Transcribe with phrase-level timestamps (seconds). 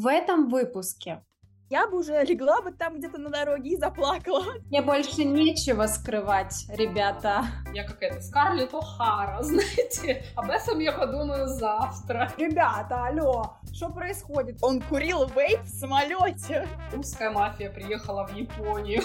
[0.00, 1.24] В этом выпуске
[1.70, 4.44] я бы уже легла бы там где-то на дороге и заплакала.
[4.66, 7.42] Мне больше нечего скрывать, ребята.
[7.74, 10.22] Я какая-то Скарлетт О'Хара, знаете.
[10.36, 12.30] Об этом я подумаю завтра.
[12.36, 14.58] Ребята, алло, что происходит?
[14.62, 16.68] Он курил вейп в самолете.
[16.92, 19.02] Русская мафия приехала в Японию.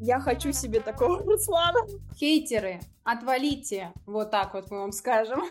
[0.00, 1.80] Я хочу себе такого Руслана.
[2.14, 3.92] Хейтеры, отвалите.
[4.06, 5.42] Вот так вот мы вам скажем.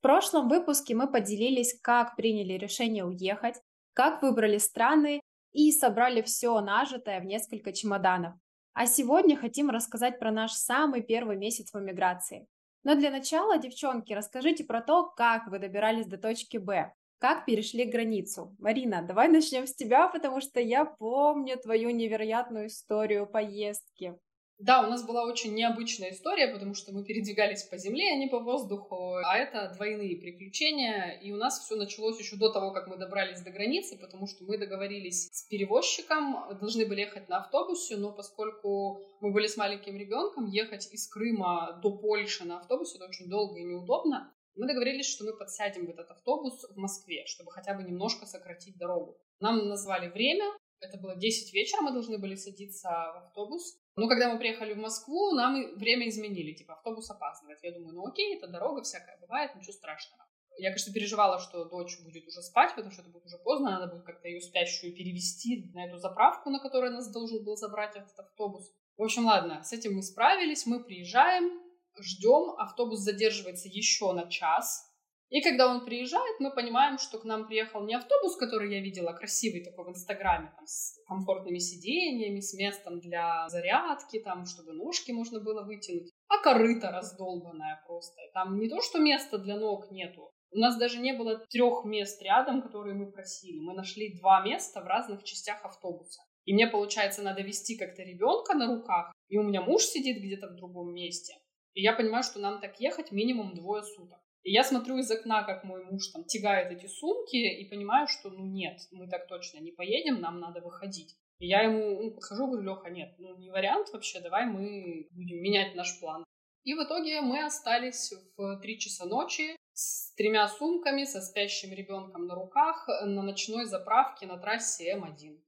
[0.00, 3.56] В прошлом выпуске мы поделились, как приняли решение уехать,
[3.92, 5.20] как выбрали страны
[5.52, 8.32] и собрали все нажитое в несколько чемоданов.
[8.72, 12.46] А сегодня хотим рассказать про наш самый первый месяц в эмиграции.
[12.82, 17.84] Но для начала, девчонки, расскажите про то, как вы добирались до точки Б, как перешли
[17.84, 18.56] границу.
[18.58, 24.18] Марина, давай начнем с тебя, потому что я помню твою невероятную историю поездки.
[24.60, 28.26] Да, у нас была очень необычная история, потому что мы передвигались по земле, а не
[28.26, 32.86] по воздуху, а это двойные приключения, и у нас все началось еще до того, как
[32.86, 37.96] мы добрались до границы, потому что мы договорились с перевозчиком, должны были ехать на автобусе,
[37.96, 43.06] но поскольку мы были с маленьким ребенком, ехать из Крыма до Польши на автобусе это
[43.06, 47.50] очень долго и неудобно, мы договорились, что мы подсядем в этот автобус в Москве, чтобы
[47.50, 49.16] хотя бы немножко сократить дорогу.
[49.40, 50.44] Нам назвали время,
[50.80, 53.78] это было 10 вечера, мы должны были садиться в автобус.
[53.96, 57.58] Но когда мы приехали в Москву, нам время изменили, типа автобус опаздывает.
[57.62, 60.26] Я думаю, ну окей, это дорога всякая бывает, ничего страшного.
[60.58, 63.92] Я, конечно, переживала, что дочь будет уже спать, потому что это будет уже поздно, надо
[63.92, 68.18] будет как-то ее спящую перевести на эту заправку, на которой нас должен был забрать этот
[68.18, 68.70] автобус.
[68.96, 71.60] В общем, ладно, с этим мы справились, мы приезжаем,
[71.98, 74.89] ждем, автобус задерживается еще на час,
[75.30, 79.12] и когда он приезжает, мы понимаем, что к нам приехал не автобус, который я видела,
[79.12, 85.12] красивый такой в Инстаграме, там, с комфортными сиденьями, с местом для зарядки, там, чтобы ножки
[85.12, 88.20] можно было вытянуть, а корыто раздолбанное просто.
[88.34, 92.20] Там не то, что места для ног нету, у нас даже не было трех мест
[92.22, 93.60] рядом, которые мы просили.
[93.60, 96.22] Мы нашли два места в разных частях автобуса.
[96.44, 100.48] И мне, получается, надо вести как-то ребенка на руках, и у меня муж сидит где-то
[100.48, 101.34] в другом месте.
[101.74, 104.19] И я понимаю, что нам так ехать минимум двое суток.
[104.42, 108.30] И я смотрю из окна, как мой муж там тягает эти сумки, и понимаю, что
[108.30, 111.16] ну нет, мы так точно не поедем, нам надо выходить.
[111.38, 115.42] И я ему ну, подхожу, говорю, Леха, нет, ну не вариант вообще, давай мы будем
[115.42, 116.24] менять наш план.
[116.64, 122.26] И в итоге мы остались в три часа ночи с тремя сумками, со спящим ребенком
[122.26, 125.38] на руках на ночной заправке на трассе М1.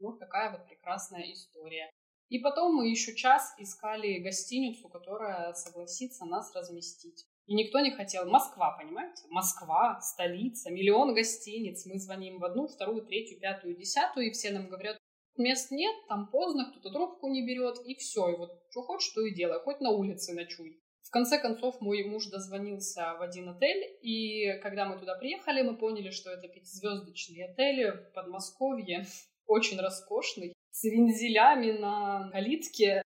[0.00, 1.90] Вот такая вот прекрасная история.
[2.30, 7.26] И потом мы еще час искали гостиницу, которая согласится нас разместить.
[7.46, 8.26] И никто не хотел.
[8.26, 9.24] Москва, понимаете?
[9.28, 11.84] Москва, столица, миллион гостиниц.
[11.86, 14.98] Мы звоним в одну, вторую, третью, пятую, десятую, и все нам говорят,
[15.36, 18.28] мест нет, там поздно, кто-то трубку не берет, и все.
[18.28, 20.80] И вот что хочешь, что и делай, хоть на улице ночуй.
[21.02, 25.76] В конце концов, мой муж дозвонился в один отель, и когда мы туда приехали, мы
[25.76, 29.04] поняли, что это пятизвездочный отель в Подмосковье,
[29.46, 33.03] очень роскошный, с вензелями на калитке,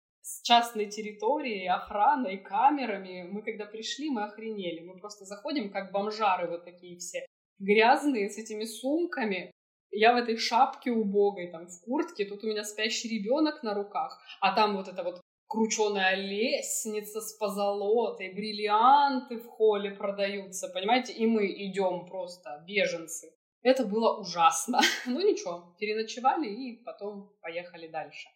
[0.42, 3.22] частной территорией, охраной, камерами.
[3.22, 4.80] Мы когда пришли, мы охренели.
[4.80, 7.24] Мы просто заходим, как бомжары вот такие все,
[7.58, 9.52] грязные, с этими сумками.
[9.90, 14.18] Я в этой шапке убогой, там, в куртке, тут у меня спящий ребенок на руках,
[14.40, 21.26] а там вот это вот крученая лестница с позолотой, бриллианты в холле продаются, понимаете, и
[21.26, 23.34] мы идем просто, беженцы.
[23.62, 24.80] Это было ужасно.
[25.06, 28.28] Ну ничего, переночевали и потом поехали дальше.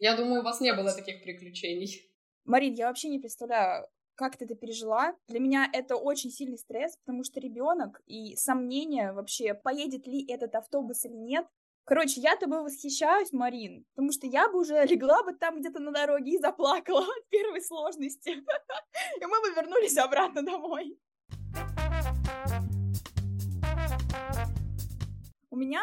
[0.00, 2.08] Я думаю, у вас не было таких приключений.
[2.44, 5.16] Марин, я вообще не представляю, как ты это пережила.
[5.26, 10.54] Для меня это очень сильный стресс, потому что ребенок и сомнения вообще, поедет ли этот
[10.54, 11.46] автобус или нет.
[11.84, 15.90] Короче, я тобой восхищаюсь, Марин, потому что я бы уже легла бы там где-то на
[15.90, 18.30] дороге и заплакала от первой сложности.
[19.20, 20.96] И мы бы вернулись обратно домой.
[25.50, 25.82] У меня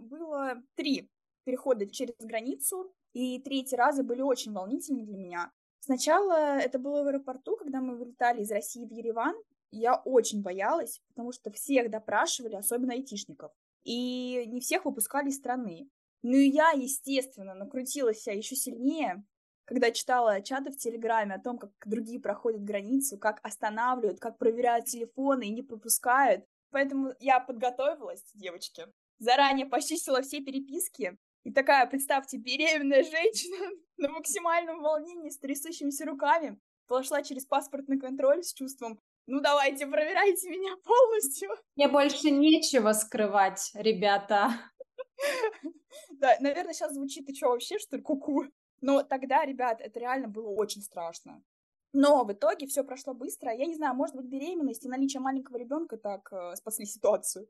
[0.00, 1.10] было три
[1.44, 5.52] перехода через границу и третий разы были очень волнительны для меня.
[5.80, 9.34] Сначала это было в аэропорту, когда мы вылетали из России в Ереван.
[9.70, 13.52] Я очень боялась, потому что всех допрашивали, особенно айтишников.
[13.84, 15.88] И не всех выпускали из страны.
[16.22, 19.24] Ну и я, естественно, накрутилась еще сильнее,
[19.64, 24.86] когда читала чаты в Телеграме о том, как другие проходят границу, как останавливают, как проверяют
[24.86, 26.44] телефоны и не пропускают.
[26.70, 28.86] Поэтому я подготовилась, девочки.
[29.18, 36.58] Заранее почистила все переписки, и такая, представьте, беременная женщина на максимальном волнении с трясущимися руками
[36.86, 41.50] прошла через паспортный контроль с чувством ну давайте, проверяйте меня полностью.
[41.76, 44.50] Мне больше нечего скрывать, ребята.
[46.18, 48.44] Да, наверное, сейчас звучит, ты что, вообще, что ли, куку?
[48.80, 51.42] Но тогда, ребят, это реально было очень страшно.
[51.92, 53.52] Но в итоге все прошло быстро.
[53.52, 57.48] Я не знаю, может быть, беременность и наличие маленького ребенка так э, спасли ситуацию.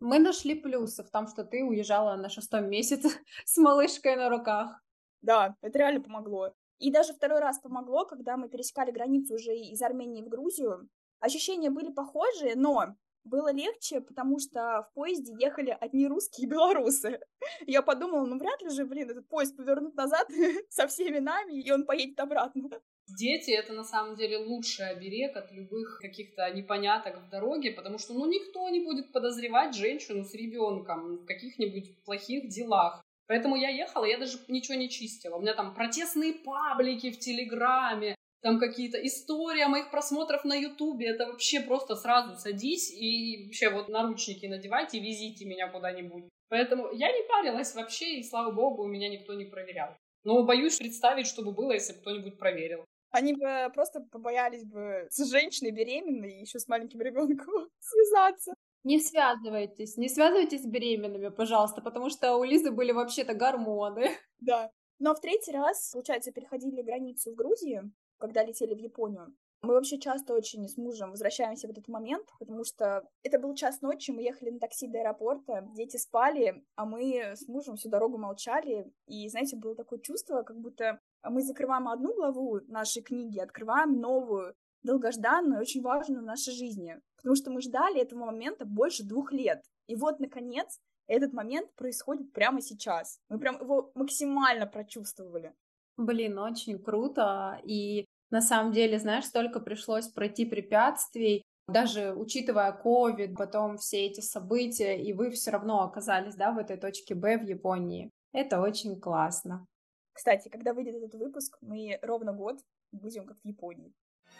[0.00, 3.08] Мы нашли плюсы в том, что ты уезжала на шестом месяце
[3.44, 4.80] с малышкой на руках.
[5.22, 6.52] Да, это реально помогло.
[6.78, 10.88] И даже второй раз помогло, когда мы пересекали границу уже из Армении в Грузию.
[11.20, 17.20] Ощущения были похожие, но было легче, потому что в поезде ехали одни русские и белорусы.
[17.66, 20.28] Я подумала, ну вряд ли же, блин, этот поезд повернут назад
[20.68, 22.68] со всеми нами, и он поедет обратно.
[23.06, 28.14] Дети— это на самом деле лучший оберег от любых каких-то непоняток в дороге, потому что,
[28.14, 33.02] ну, никто не будет подозревать женщину с ребенком в каких-нибудь плохих делах.
[33.26, 35.36] Поэтому я ехала, я даже ничего не чистила.
[35.36, 41.08] У меня там протестные паблики в Телеграме, там какие-то истории моих просмотров на Ютубе.
[41.08, 46.24] Это вообще просто сразу садись и вообще вот наручники надевайте везите меня куда-нибудь.
[46.48, 49.96] Поэтому я не парилась вообще, и слава богу, у меня никто не проверял.
[50.24, 52.84] Но боюсь представить, что бы было, если бы кто-нибудь проверил.
[53.14, 58.54] Они бы просто побоялись бы с женщиной беременной и еще с маленьким ребенком связаться.
[58.82, 64.10] Не связывайтесь, не связывайтесь с беременными, пожалуйста, потому что у Лизы были вообще-то гормоны.
[64.40, 64.70] Да.
[64.98, 67.82] Но в третий раз, получается, переходили границу в Грузии,
[68.18, 69.32] когда летели в Японию.
[69.64, 73.80] Мы вообще часто очень с мужем возвращаемся в этот момент, потому что это был час
[73.80, 78.18] ночи, мы ехали на такси до аэропорта, дети спали, а мы с мужем всю дорогу
[78.18, 78.92] молчали.
[79.06, 84.54] И, знаете, было такое чувство, как будто мы закрываем одну главу нашей книги, открываем новую,
[84.82, 87.00] долгожданную, очень важную в нашей жизни.
[87.16, 89.64] Потому что мы ждали этого момента больше двух лет.
[89.86, 93.18] И вот, наконец, этот момент происходит прямо сейчас.
[93.30, 95.54] Мы прям его максимально прочувствовали.
[95.96, 97.60] Блин, очень круто.
[97.64, 104.20] И на самом деле, знаешь, столько пришлось пройти препятствий, даже учитывая COVID, потом все эти
[104.20, 108.10] события, и вы все равно оказались, да, в этой точке Б в Японии.
[108.32, 109.66] Это очень классно.
[110.12, 112.58] Кстати, когда выйдет этот выпуск, мы ровно год
[112.92, 113.92] будем как в Японии.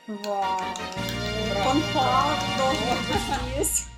[0.07, 0.59] Вау!
[1.63, 3.89] Фанфар должен есть.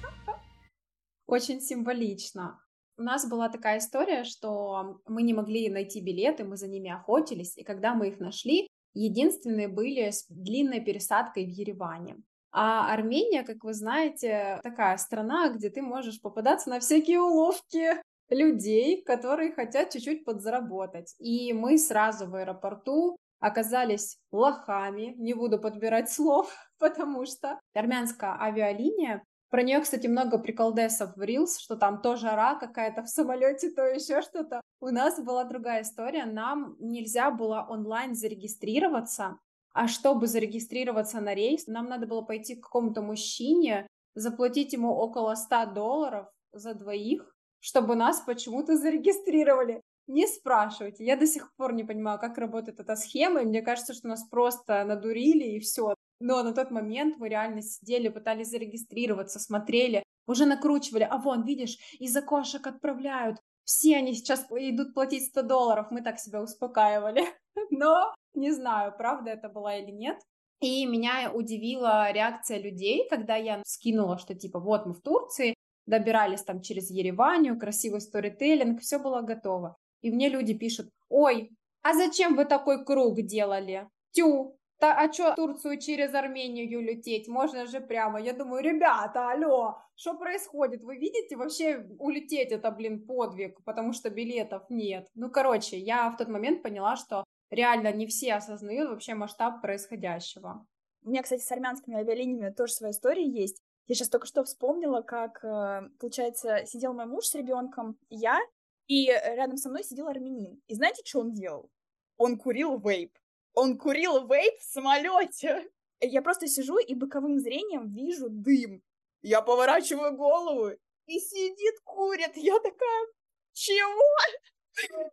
[1.26, 2.60] Очень символично.
[2.98, 7.58] У нас была такая история, что мы не могли найти билеты, мы за ними охотились,
[7.58, 8.68] и когда мы их нашли,
[9.04, 12.16] единственные были с длинной пересадкой в Ереване.
[12.52, 19.02] А Армения, как вы знаете, такая страна, где ты можешь попадаться на всякие уловки людей,
[19.02, 21.14] которые хотят чуть-чуть подзаработать.
[21.18, 29.22] И мы сразу в аэропорту оказались лохами, не буду подбирать слов, потому что армянская авиалиния,
[29.50, 33.84] про нее, кстати, много приколдесов в Reels, что там то жара какая-то в самолете, то
[33.84, 34.60] еще что-то.
[34.80, 39.38] У нас была другая история, нам нельзя было онлайн зарегистрироваться,
[39.72, 45.34] а чтобы зарегистрироваться на рейс, нам надо было пойти к какому-то мужчине, заплатить ему около
[45.34, 49.82] 100 долларов за двоих, чтобы нас почему-то зарегистрировали.
[50.06, 53.92] Не спрашивайте, я до сих пор не понимаю, как работает эта схема, и мне кажется,
[53.92, 55.94] что нас просто надурили и все.
[56.20, 61.76] Но на тот момент мы реально сидели, пытались зарегистрироваться, смотрели, уже накручивали, а вон, видишь,
[61.98, 67.24] из окошек отправляют, все они сейчас идут платить 100 долларов, мы так себя успокаивали.
[67.70, 70.18] Но не знаю, правда это была или нет.
[70.60, 75.54] И меня удивила реакция людей, когда я скинула, что типа вот мы в Турции,
[75.86, 79.76] добирались там через Ереванию, красивый сторителлинг, все было готово.
[80.00, 81.50] И мне люди пишут, ой,
[81.82, 83.88] а зачем вы такой круг делали?
[84.12, 87.28] Тю, та, а что Турцию через Армению лететь?
[87.28, 88.20] Можно же прямо.
[88.20, 90.82] Я думаю, ребята, алло, что происходит?
[90.82, 95.08] Вы видите, вообще улететь это, блин, подвиг, потому что билетов нет.
[95.14, 100.66] Ну, короче, я в тот момент поняла, что реально не все осознают вообще масштаб происходящего.
[101.02, 103.62] У меня, кстати, с армянскими авиалиниями тоже своя история есть.
[103.86, 108.40] Я сейчас только что вспомнила, как, э, получается, сидел мой муж с ребенком, я,
[108.88, 110.60] и рядом со мной сидел армянин.
[110.66, 111.70] И знаете, что он делал?
[112.16, 113.16] Он курил вейп.
[113.56, 115.68] Он курил вейп в самолете.
[116.00, 118.82] Я просто сижу и боковым зрением вижу дым.
[119.22, 120.70] Я поворачиваю голову,
[121.06, 122.36] и сидит, курит.
[122.36, 123.06] Я такая,
[123.52, 124.02] чего?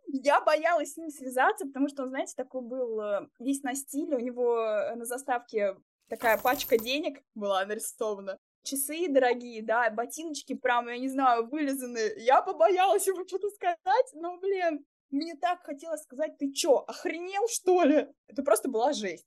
[0.06, 4.16] Я боялась с ним связаться, потому что он, знаете, такой был э, весь на стиле.
[4.16, 4.56] У него
[4.94, 5.76] на заставке
[6.08, 12.14] такая пачка денег была нарисована часы дорогие, да, ботиночки прям, я не знаю, вылизанные.
[12.16, 14.84] Я побоялась ему что-то сказать, но, блин,
[15.14, 18.08] мне так хотелось сказать, ты чё, охренел, что ли?
[18.26, 19.26] Это просто была жесть.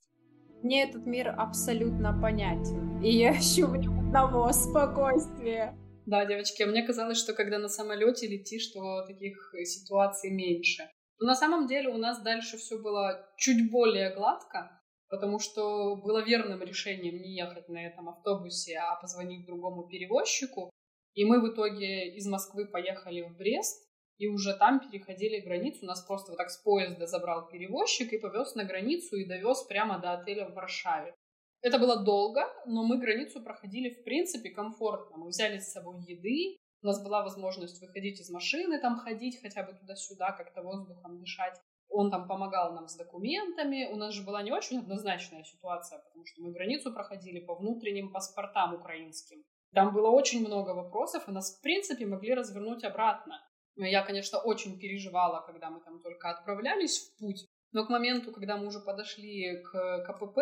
[0.62, 5.76] Мне этот мир абсолютно понятен, и я ищу в нем одного спокойствия.
[6.06, 10.88] Да, девочки, мне казалось, что когда на самолете летишь, то таких ситуаций меньше.
[11.20, 14.70] Но на самом деле у нас дальше все было чуть более гладко,
[15.08, 20.70] потому что было верным решением не ехать на этом автобусе, а позвонить другому перевозчику.
[21.14, 23.87] И мы в итоге из Москвы поехали в Брест.
[24.18, 25.86] И уже там переходили границу.
[25.86, 29.98] Нас просто вот так с поезда забрал перевозчик и повез на границу и довез прямо
[29.98, 31.14] до отеля в Варшаве.
[31.60, 35.16] Это было долго, но мы границу проходили в принципе комфортно.
[35.16, 39.64] Мы взяли с собой еды, у нас была возможность выходить из машины, там ходить хотя
[39.64, 41.60] бы туда-сюда, как-то воздухом дышать.
[41.88, 43.88] Он там помогал нам с документами.
[43.90, 48.12] У нас же была не очень однозначная ситуация, потому что мы границу проходили по внутренним
[48.12, 49.42] паспортам украинским.
[49.74, 53.40] Там было очень много вопросов, и нас, в принципе, могли развернуть обратно.
[53.86, 57.46] Я, конечно, очень переживала, когда мы там только отправлялись в путь.
[57.72, 60.38] Но к моменту, когда мы уже подошли к КПП,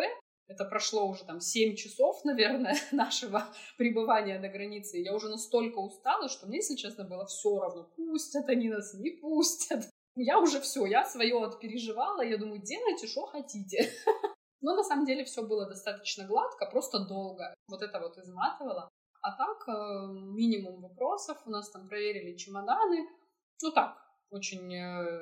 [0.47, 3.43] это прошло уже там 7 часов, наверное, нашего
[3.77, 4.97] пребывания на границе.
[4.97, 9.11] Я уже настолько устала, что мне, если честно, было все равно, пустят они нас, не
[9.11, 9.85] пустят.
[10.15, 13.91] Я уже все, я свое отпереживала, я думаю, делайте, что хотите.
[14.61, 17.53] Но на самом деле все было достаточно гладко, просто долго.
[17.67, 18.89] Вот это вот изматывало.
[19.21, 21.37] А так, э, минимум вопросов.
[21.45, 23.07] У нас там проверили чемоданы.
[23.61, 23.97] Ну так,
[24.29, 25.21] очень э,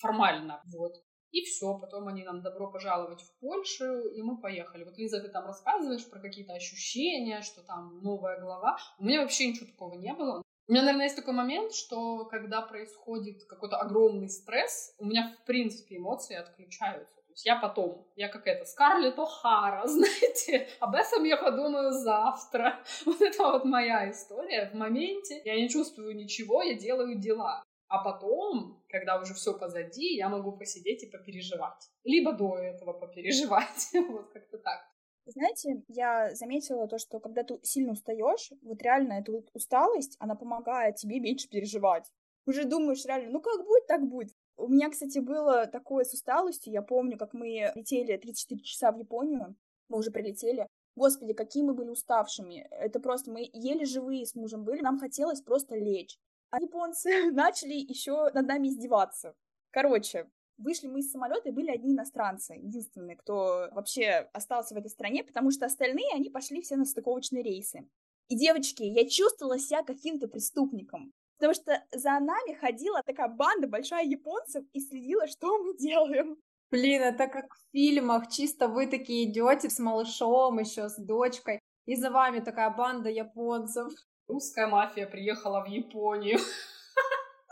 [0.00, 0.62] формально.
[0.76, 0.94] Вот.
[1.32, 4.84] И все, потом они нам добро пожаловать в Польшу, и мы поехали.
[4.84, 8.78] Вот, Лиза, ты там рассказываешь про какие-то ощущения, что там новая глава.
[8.98, 10.42] У меня вообще ничего такого не было.
[10.68, 15.46] У меня, наверное, есть такой момент, что когда происходит какой-то огромный стресс, у меня, в
[15.46, 17.14] принципе, эмоции отключаются.
[17.14, 22.82] То есть я потом, я как это, Скарлетт О'Хара, знаете, об этом я подумаю завтра.
[23.04, 24.70] Вот это вот моя история.
[24.72, 27.62] В моменте я не чувствую ничего, я делаю дела.
[27.88, 31.90] А потом, когда уже все позади, я могу посидеть и попереживать.
[32.04, 33.90] Либо до этого попереживать.
[34.08, 34.80] вот как-то так.
[35.26, 40.96] Знаете, я заметила то, что когда ты сильно устаешь, вот реально эта усталость, она помогает
[40.96, 42.10] тебе меньше переживать.
[42.46, 44.32] Уже думаешь реально, ну как будет, так будет.
[44.56, 46.72] У меня, кстати, было такое с усталостью.
[46.72, 49.56] Я помню, как мы летели 34 часа в Японию.
[49.88, 50.66] Мы уже прилетели.
[50.94, 52.66] Господи, какие мы были уставшими.
[52.70, 54.80] Это просто мы еле живые с мужем были.
[54.80, 56.18] Нам хотелось просто лечь.
[56.56, 59.34] А японцы начали еще над нами издеваться.
[59.70, 64.88] Короче, вышли мы из самолета и были одни иностранцы, единственные, кто вообще остался в этой
[64.88, 67.86] стране, потому что остальные, они пошли все на стыковочные рейсы.
[68.28, 74.06] И, девочки, я чувствовала себя каким-то преступником, потому что за нами ходила такая банда большая
[74.06, 76.38] японцев и следила, что мы делаем.
[76.70, 81.96] Блин, это как в фильмах, чисто вы такие идете с малышом еще, с дочкой, и
[81.96, 83.92] за вами такая банда японцев.
[84.28, 86.38] Русская мафия приехала в Японию.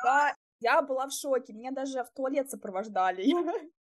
[0.04, 1.54] Да, я была в шоке.
[1.54, 3.24] Меня даже в туалет сопровождали.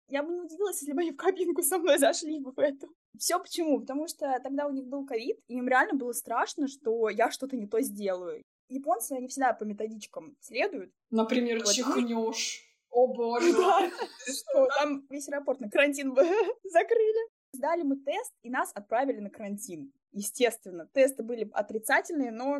[0.07, 2.87] Я бы не удивилась, если бы они в кабинку со мной зашли бы в эту.
[3.15, 3.79] Все почему?
[3.81, 7.55] Потому что тогда у них был ковид, и им реально было страшно, что я что-то
[7.57, 8.41] не то сделаю.
[8.69, 10.91] Японцы, они всегда по методичкам следуют.
[11.11, 11.71] Например, вот.
[11.71, 12.65] чихнешь.
[12.89, 13.53] О боже.
[13.53, 13.91] Да,
[14.25, 16.23] что там весь аэропорт на карантин бы
[16.63, 17.29] закрыли.
[17.53, 19.91] Сдали мы тест, и нас отправили на карантин.
[20.11, 22.59] Естественно, тесты были отрицательные, но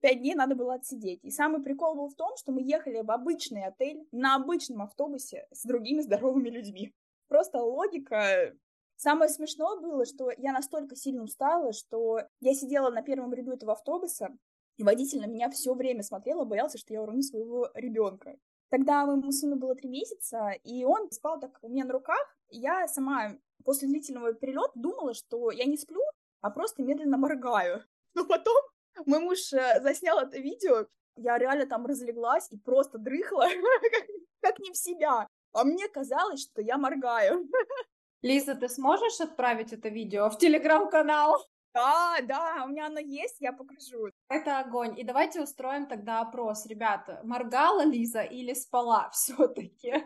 [0.00, 1.24] пять дней надо было отсидеть.
[1.24, 5.46] И самый прикол был в том, что мы ехали в обычный отель на обычном автобусе
[5.52, 6.94] с другими здоровыми людьми.
[7.28, 8.54] Просто логика.
[8.96, 13.72] Самое смешное было, что я настолько сильно устала, что я сидела на первом ряду этого
[13.72, 14.30] автобуса,
[14.78, 18.36] и водитель на меня все время смотрел и боялся, что я уроню своего ребенка.
[18.68, 22.36] Тогда моему сыну было три месяца, и он спал так у меня на руках.
[22.48, 26.00] Я сама после длительного перелета думала, что я не сплю,
[26.46, 27.84] а просто медленно моргаю.
[28.14, 28.56] Но потом
[29.04, 30.86] мой муж э, заснял это видео,
[31.16, 33.46] я реально там разлеглась и просто дрыхла,
[33.92, 34.06] как,
[34.40, 35.26] как не в себя.
[35.52, 37.48] А мне казалось, что я моргаю.
[38.22, 41.44] Лиза, ты сможешь отправить это видео в телеграм-канал?
[41.74, 44.08] Да, да, у меня оно есть, я покажу.
[44.28, 44.98] Это огонь.
[44.98, 46.66] И давайте устроим тогда опрос.
[46.66, 50.04] Ребята, моргала Лиза или спала все-таки?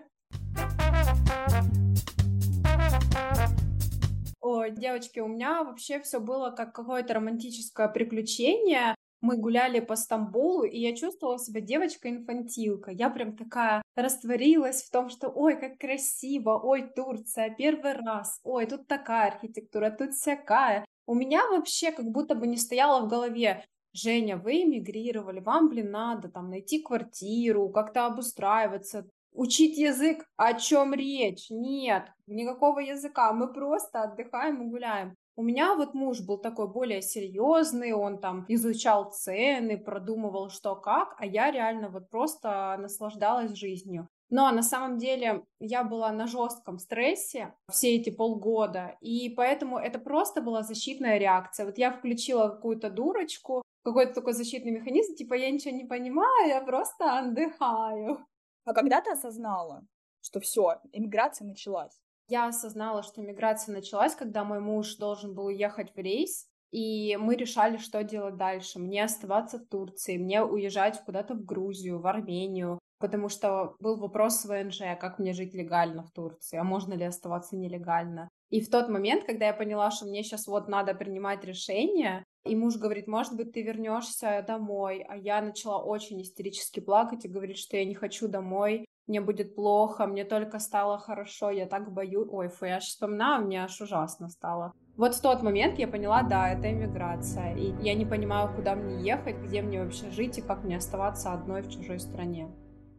[4.41, 8.95] Ой, девочки, у меня вообще все было как какое-то романтическое приключение.
[9.21, 12.91] Мы гуляли по Стамбулу, и я чувствовала себя девочка-инфантилка.
[12.91, 18.65] Я прям такая растворилась в том, что ой, как красиво, ой, Турция, первый раз, ой,
[18.65, 20.87] тут такая архитектура, тут всякая.
[21.07, 25.91] У меня вообще как будто бы не стояло в голове, Женя, вы эмигрировали, вам, блин,
[25.91, 31.47] надо там найти квартиру, как-то обустраиваться, Учить язык, о чем речь?
[31.51, 33.33] Нет, никакого языка.
[33.33, 35.17] Мы просто отдыхаем и гуляем.
[35.37, 41.15] У меня вот муж был такой более серьезный, он там изучал цены, продумывал что как,
[41.19, 44.09] а я реально вот просто наслаждалась жизнью.
[44.29, 49.99] Но на самом деле я была на жестком стрессе все эти полгода, и поэтому это
[49.99, 51.67] просто была защитная реакция.
[51.67, 56.61] Вот я включила какую-то дурочку, какой-то такой защитный механизм, типа я ничего не понимаю, я
[56.61, 58.25] просто отдыхаю.
[58.65, 59.83] А когда ты осознала,
[60.21, 61.99] что все, иммиграция началась?
[62.29, 67.35] Я осознала, что иммиграция началась, когда мой муж должен был ехать в рейс, и мы
[67.35, 68.79] решали, что делать дальше.
[68.79, 72.79] Мне оставаться в Турции, мне уезжать куда-то в Грузию, в Армению.
[73.01, 77.05] потому что был вопрос с ВНЖ, как мне жить легально в Турции, а можно ли
[77.05, 78.29] оставаться нелегально.
[78.51, 82.57] И в тот момент, когда я поняла, что мне сейчас вот надо принимать решение, и
[82.57, 87.59] муж говорит, может быть, ты вернешься домой, а я начала очень истерически плакать и говорить,
[87.59, 92.29] что я не хочу домой, мне будет плохо, мне только стало хорошо, я так боюсь.
[92.31, 94.73] Ой, фу, я сейчас вспоминаю, мне аж ужасно стало.
[94.97, 99.03] Вот в тот момент я поняла, да, это иммиграция, и я не понимаю, куда мне
[99.03, 102.49] ехать, где мне вообще жить и как мне оставаться одной в чужой стране.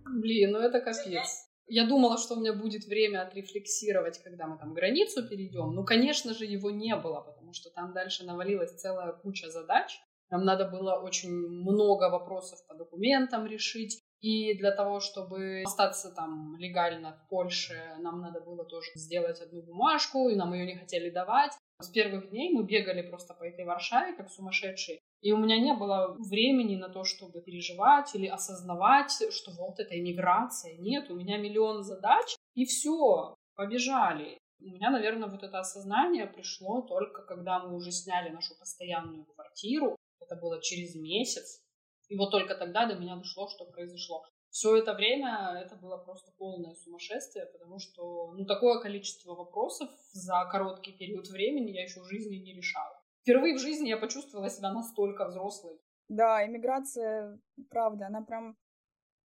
[0.05, 1.50] Блин, ну это капец.
[1.68, 5.74] Я думала, что у меня будет время отрефлексировать, когда мы там границу перейдем.
[5.74, 10.00] Ну, конечно же, его не было, потому что там дальше навалилась целая куча задач.
[10.30, 14.01] Нам надо было очень много вопросов по документам решить.
[14.22, 19.63] И для того, чтобы остаться там легально в Польше, нам надо было тоже сделать одну
[19.63, 21.53] бумажку, и нам ее не хотели давать.
[21.80, 25.00] С первых дней мы бегали просто по этой Варшаве, как сумасшедшие.
[25.22, 29.98] И у меня не было времени на то, чтобы переживать или осознавать, что вот это
[30.00, 30.78] иммиграция.
[30.78, 34.40] Нет, у меня миллион задач, и все, побежали.
[34.60, 39.96] У меня, наверное, вот это осознание пришло только когда мы уже сняли нашу постоянную квартиру.
[40.20, 41.62] Это было через месяц.
[42.10, 44.24] И вот только тогда до меня дошло, что произошло.
[44.50, 50.46] Все это время это было просто полное сумасшествие, потому что ну, такое количество вопросов за
[50.51, 53.00] короткий период времени я еще в жизни не решала.
[53.22, 55.80] Впервые в жизни я почувствовала себя настолько взрослой.
[56.10, 58.58] Да, иммиграция, правда, она прям...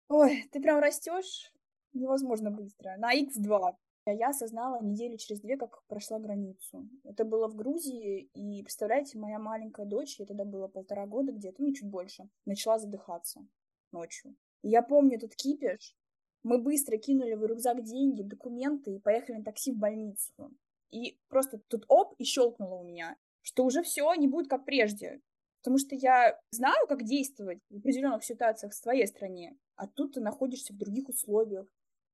[0.09, 1.53] Ой, ты прям растешь
[1.93, 2.97] невозможно быстро.
[2.99, 3.75] На X2.
[4.09, 6.88] Я осознала неделю через две, как прошла границу.
[7.03, 11.61] Это было в Грузии, и, представляете, моя маленькая дочь, ей тогда было полтора года где-то,
[11.61, 13.45] ну, чуть больше, начала задыхаться
[13.91, 14.37] ночью.
[14.62, 15.97] И я помню этот кипиш.
[16.45, 20.53] Мы быстро кинули в рюкзак деньги, документы и поехали на такси в больницу.
[20.91, 25.21] И просто тут оп, и щелкнуло у меня, что уже все не будет как прежде.
[25.62, 30.21] Потому что я знаю, как действовать в определенных ситуациях в своей стране, а тут ты
[30.21, 31.67] находишься в других условиях.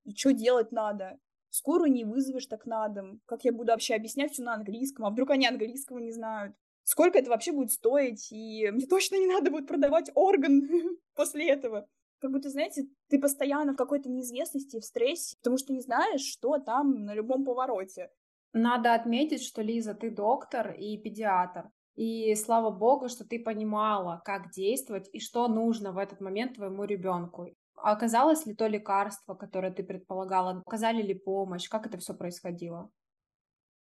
[0.05, 1.19] И что делать надо?
[1.53, 5.11] скорую не вызовешь так на дом, как я буду вообще объяснять все на английском, а
[5.11, 9.51] вдруг они английского не знают, сколько это вообще будет стоить, и мне точно не надо
[9.51, 10.69] будет продавать орган
[11.15, 11.87] после этого.
[12.21, 16.59] Как будто, знаете, ты постоянно в какой-то неизвестности, в стрессе, потому что не знаешь, что
[16.59, 18.11] там на любом повороте.
[18.53, 21.71] Надо отметить, что, Лиза, ты доктор и педиатр.
[21.95, 26.85] И слава богу, что ты понимала, как действовать и что нужно в этот момент твоему
[26.85, 27.49] ребенку.
[27.75, 30.63] Оказалось ли то лекарство, которое ты предполагала?
[30.65, 31.69] Оказали ли помощь?
[31.69, 32.91] Как это все происходило?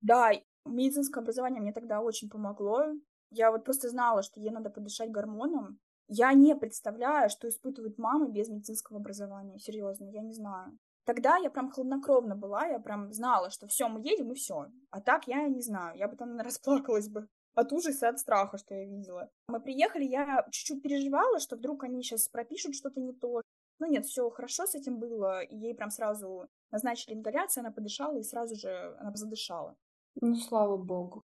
[0.00, 0.32] Да,
[0.66, 2.84] медицинское образование мне тогда очень помогло.
[3.30, 5.78] Я вот просто знала, что ей надо подышать гормоном.
[6.08, 9.58] Я не представляю, что испытывают мамы без медицинского образования.
[9.58, 10.78] Серьезно, я не знаю.
[11.04, 14.66] Тогда я прям хладнокровно была, я прям знала, что все, мы едем и все.
[14.90, 18.74] А так я не знаю, я бы там расплакалась бы от ужаса, от страха, что
[18.74, 19.30] я видела.
[19.48, 23.42] Мы приехали, я чуть-чуть переживала, что вдруг они сейчас пропишут что-то не то,
[23.80, 28.16] ну нет, все хорошо с этим было, и ей прям сразу назначили ингаляцию, она подышала,
[28.18, 29.76] и сразу же она задышала.
[30.20, 31.22] Ну, слава богу.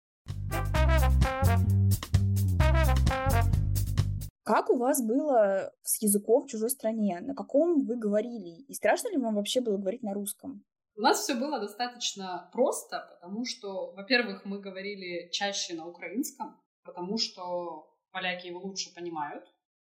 [4.42, 7.20] Как у вас было с языком в чужой стране?
[7.20, 8.62] На каком вы говорили?
[8.68, 10.64] И страшно ли вам вообще было говорить на русском?
[10.96, 17.16] У нас все было достаточно просто, потому что, во-первых, мы говорили чаще на украинском, потому
[17.18, 19.44] что поляки его лучше понимают,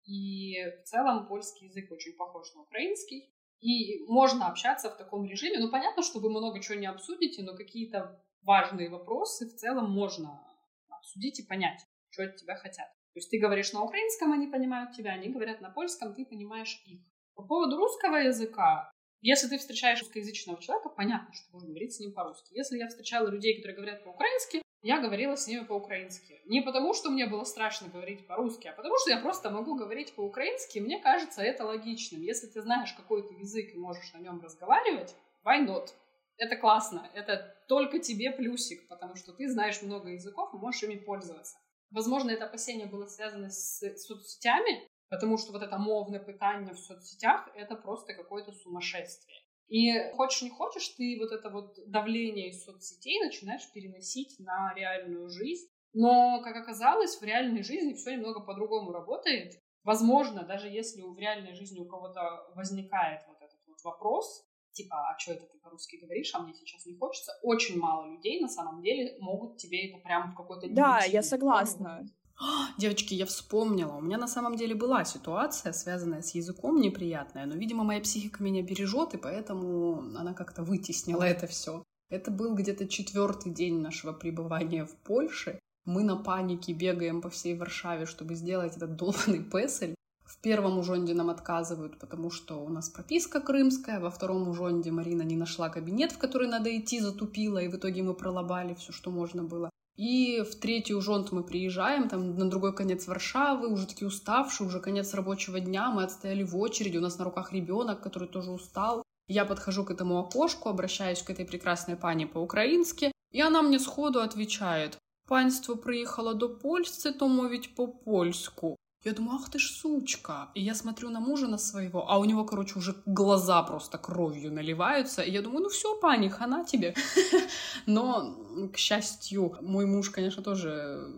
[0.05, 3.31] и в целом польский язык очень похож на украинский.
[3.59, 5.59] И можно общаться в таком режиме.
[5.59, 10.41] Ну, понятно, что вы много чего не обсудите, но какие-то важные вопросы в целом можно
[10.89, 12.87] обсудить и понять, что от тебя хотят.
[13.19, 16.81] То есть ты говоришь на украинском, они понимают тебя, они говорят на польском, ты понимаешь
[16.85, 17.01] их.
[17.35, 22.13] По поводу русского языка, если ты встречаешь русскоязычного человека, понятно, что можно говорить с ним
[22.13, 22.53] по-русски.
[22.53, 26.39] Если я встречала людей, которые говорят по-украински, я говорила с ними по-украински.
[26.45, 30.15] Не потому, что мне было страшно говорить по-русски, а потому, что я просто могу говорить
[30.15, 32.21] по-украински, мне кажется это логичным.
[32.21, 35.89] Если ты знаешь какой-то язык и можешь на нем разговаривать, why not?
[36.37, 40.95] Это классно, это только тебе плюсик, потому что ты знаешь много языков и можешь ими
[40.95, 41.57] пользоваться.
[41.91, 47.49] Возможно, это опасение было связано с соцсетями, потому что вот это мовное питание в соцсетях—
[47.55, 49.37] это просто какое-то сумасшествие.
[49.67, 55.29] И хочешь не хочешь, ты вот это вот давление из соцсетей начинаешь переносить на реальную
[55.29, 55.67] жизнь.
[55.93, 59.59] Но, как оказалось, в реальной жизни все немного по-другому работает.
[59.83, 64.48] Возможно, даже если в реальной жизни у кого-то возникает вот этот вот вопрос,
[64.83, 68.39] типа, а что это ты по-русски говоришь, а мне сейчас не хочется, очень мало людей
[68.39, 70.67] на самом деле могут тебе это прям в какой-то...
[70.69, 72.05] Да, я согласна.
[72.77, 73.95] Девочки, я вспомнила.
[73.95, 78.43] У меня на самом деле была ситуация, связанная с языком неприятная, но, видимо, моя психика
[78.43, 81.83] меня бережет, и поэтому она как-то вытеснила это все.
[82.09, 85.59] Это был где-то четвертый день нашего пребывания в Польше.
[85.85, 89.95] Мы на панике бегаем по всей Варшаве, чтобы сделать этот долбанный песель.
[90.29, 93.99] В первом ужонде нам отказывают, потому что у нас прописка крымская.
[93.99, 98.03] Во втором ужонде Марина не нашла кабинет, в который надо идти, затупила, и в итоге
[98.03, 99.71] мы пролобали все, что можно было.
[99.97, 104.79] И в третий ужонт мы приезжаем, там на другой конец Варшавы, уже такие уставшие, уже
[104.79, 109.01] конец рабочего дня, мы отстояли в очереди, у нас на руках ребенок, который тоже устал.
[109.27, 114.21] Я подхожу к этому окошку, обращаюсь к этой прекрасной пане по-украински, и она мне сходу
[114.21, 118.77] отвечает, «Панство приехало до Польши, то мовить по-польску».
[119.05, 120.49] Я думаю, ах ты ж сучка.
[120.55, 124.51] И я смотрю на мужа на своего, а у него, короче, уже глаза просто кровью
[124.51, 125.21] наливаются.
[125.21, 126.93] И я думаю, ну все, пани, хана тебе.
[127.85, 128.35] Но,
[128.73, 131.13] к счастью, мой муж, конечно, тоже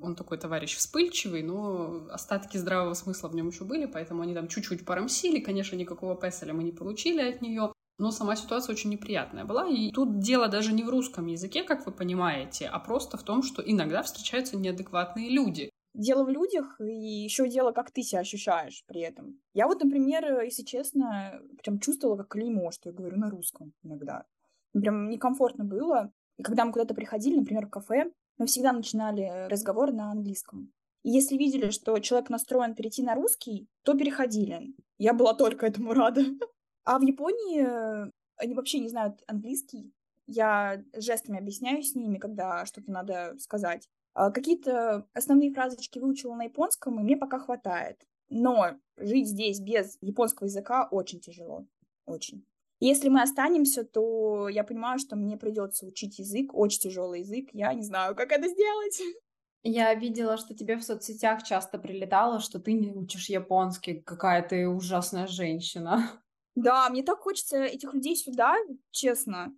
[0.00, 4.46] он такой товарищ вспыльчивый, но остатки здравого смысла в нем еще были, поэтому они там
[4.46, 5.40] чуть-чуть порамсили.
[5.40, 7.72] Конечно, никакого песеля мы не получили от нее.
[7.98, 9.66] Но сама ситуация очень неприятная была.
[9.68, 13.42] И тут дело даже не в русском языке, как вы понимаете, а просто в том,
[13.42, 18.84] что иногда встречаются неадекватные люди дело в людях, и еще дело, как ты себя ощущаешь
[18.86, 19.40] при этом.
[19.54, 24.24] Я вот, например, если честно, прям чувствовала как клеймо, что я говорю на русском иногда.
[24.72, 26.12] Прям некомфортно было.
[26.36, 30.72] И когда мы куда-то приходили, например, в кафе, мы всегда начинали разговор на английском.
[31.02, 34.74] И если видели, что человек настроен перейти на русский, то переходили.
[34.98, 36.22] Я была только этому рада.
[36.88, 39.92] А в Японии э, они вообще не знают английский.
[40.28, 43.88] Я жестами объясняю с ними, когда что-то надо сказать.
[44.16, 48.00] А, какие-то основные фразочки выучила на японском, и мне пока хватает.
[48.30, 51.66] Но жить здесь без японского языка очень тяжело.
[52.06, 52.46] Очень.
[52.80, 57.50] Если мы останемся, то я понимаю, что мне придется учить язык, очень тяжелый язык.
[57.52, 58.98] Я не знаю, как это сделать.
[59.62, 64.66] Я видела, что тебе в соцсетях часто прилетало, что ты не учишь японский, какая ты
[64.66, 66.10] ужасная женщина.
[66.54, 68.56] Да, мне так хочется этих людей сюда,
[68.92, 69.54] честно,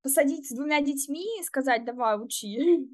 [0.00, 2.88] посадить с двумя детьми и сказать, давай, учи.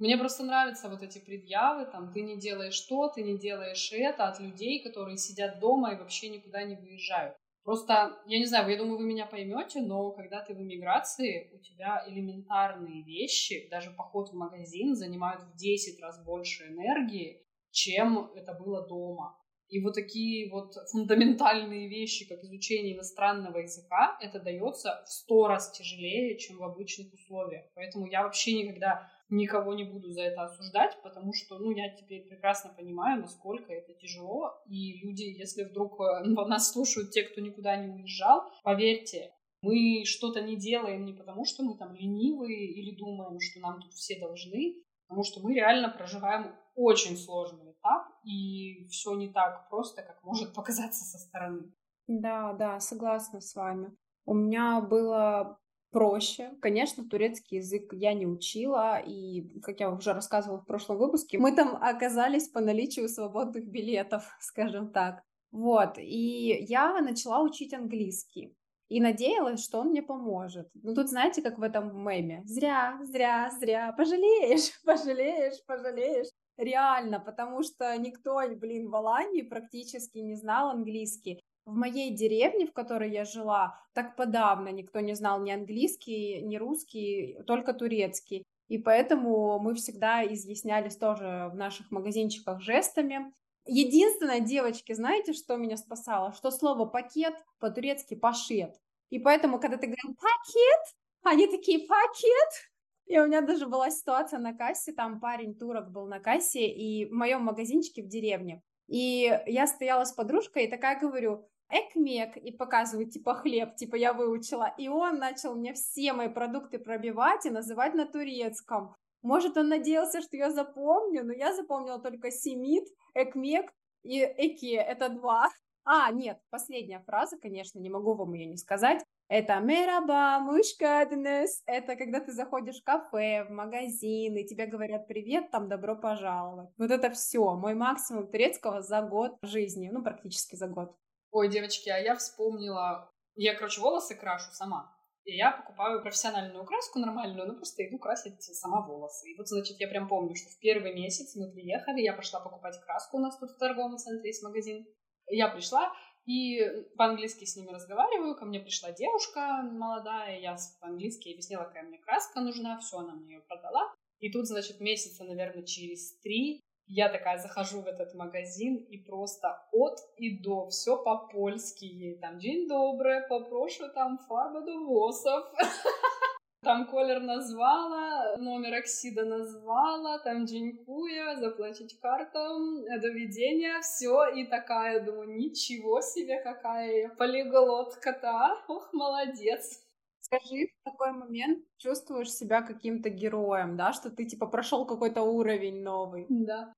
[0.00, 4.28] Мне просто нравятся вот эти предъявы, там, ты не делаешь то, ты не делаешь это
[4.28, 7.36] от людей, которые сидят дома и вообще никуда не выезжают.
[7.64, 11.58] Просто, я не знаю, я думаю, вы меня поймете, но когда ты в эмиграции, у
[11.58, 18.54] тебя элементарные вещи, даже поход в магазин, занимают в 10 раз больше энергии, чем это
[18.54, 19.36] было дома.
[19.68, 25.70] И вот такие вот фундаментальные вещи, как изучение иностранного языка, это дается в сто раз
[25.72, 27.66] тяжелее, чем в обычных условиях.
[27.74, 32.26] Поэтому я вообще никогда никого не буду за это осуждать, потому что, ну, я теперь
[32.26, 37.76] прекрасно понимаю, насколько это тяжело, и люди, если вдруг э, нас слушают те, кто никуда
[37.76, 43.38] не уезжал, поверьте, мы что-то не делаем не потому, что мы там ленивые или думаем,
[43.40, 49.14] что нам тут все должны, потому что мы реально проживаем очень сложный этап, и все
[49.14, 51.72] не так просто, как может показаться со стороны.
[52.06, 53.94] Да, да, согласна с вами.
[54.26, 55.58] У меня было
[55.90, 56.50] проще.
[56.60, 61.54] Конечно, турецкий язык я не учила, и, как я уже рассказывала в прошлом выпуске, мы
[61.54, 65.22] там оказались по наличию свободных билетов, скажем так.
[65.52, 68.56] Вот, и я начала учить английский.
[68.88, 70.68] И надеялась, что он мне поможет.
[70.74, 72.42] Ну, тут знаете, как в этом меме.
[72.44, 73.92] Зря, зря, зря.
[73.96, 76.26] Пожалеешь, пожалеешь, пожалеешь.
[76.56, 81.40] Реально, потому что никто, блин, в Алании практически не знал английский.
[81.70, 86.56] В моей деревне, в которой я жила, так подавно никто не знал ни английский, ни
[86.56, 88.42] русский, только турецкий.
[88.66, 93.32] И поэтому мы всегда изъяснялись тоже в наших магазинчиках жестами.
[93.66, 96.32] Единственное, девочки, знаете, что меня спасало?
[96.32, 98.74] Что слово «пакет» по-турецки «пашет».
[99.10, 102.70] И поэтому, когда ты говорил «пакет», они такие «пакет»,
[103.06, 107.06] и у меня даже была ситуация на кассе, там парень турок был на кассе, и
[107.06, 108.60] в моем магазинчике в деревне.
[108.88, 114.12] И я стояла с подружкой и такая говорю, экмек и показывает, типа, хлеб, типа, я
[114.12, 114.72] выучила.
[114.78, 118.94] И он начал мне все мои продукты пробивать и называть на турецком.
[119.22, 123.70] Может, он надеялся, что я запомню, но я запомнила только семит, экмек
[124.02, 125.48] и эке, это два.
[125.84, 129.02] А, нет, последняя фраза, конечно, не могу вам ее не сказать.
[129.28, 131.62] Это мераба, мышкаднес.
[131.66, 136.70] Это когда ты заходишь в кафе, в магазин, и тебе говорят привет, там добро пожаловать.
[136.78, 137.54] Вот это все.
[137.54, 139.88] Мой максимум турецкого за год жизни.
[139.92, 140.96] Ну, практически за год.
[141.30, 143.10] Ой, девочки, а я вспомнила...
[143.36, 144.92] Я, короче, волосы крашу сама.
[145.24, 149.30] И я покупаю профессиональную краску нормальную, ну просто иду красить сама волосы.
[149.30, 152.80] И вот, значит, я прям помню, что в первый месяц мы приехали, я пошла покупать
[152.84, 154.86] краску, у нас тут в торговом центре есть магазин.
[155.28, 155.92] Я пришла,
[156.26, 156.60] и
[156.96, 162.40] по-английски с ними разговариваю, ко мне пришла девушка молодая, я по-английски объяснила, какая мне краска
[162.40, 163.92] нужна, все, она мне ее продала.
[164.18, 166.60] И тут, значит, месяца, наверное, через три
[166.92, 172.38] я такая захожу в этот магазин и просто от и до все по-польски ей там
[172.38, 175.44] «День добрый, попрошу там фарба до восов».
[176.62, 184.26] Там колер назвала, номер оксида назвала, там Джинькуя, заплатить картам, доведения, все.
[184.34, 188.62] И такая, думаю, ничего себе, какая я полиглот-кота.
[188.68, 189.82] Ох, молодец.
[190.20, 195.82] Скажи, в такой момент чувствуешь себя каким-то героем, да, что ты типа прошел какой-то уровень
[195.82, 196.26] новый.
[196.28, 196.74] Да.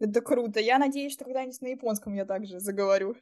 [0.00, 0.60] Это круто.
[0.60, 3.16] Я надеюсь, что когда-нибудь на японском я также заговорю.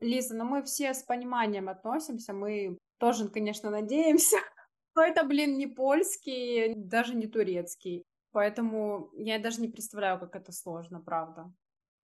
[0.00, 4.36] Лиза, ну мы все с пониманием относимся, мы тоже, конечно, надеемся,
[4.94, 10.52] но это, блин, не польский, даже не турецкий, поэтому я даже не представляю, как это
[10.52, 11.50] сложно, правда.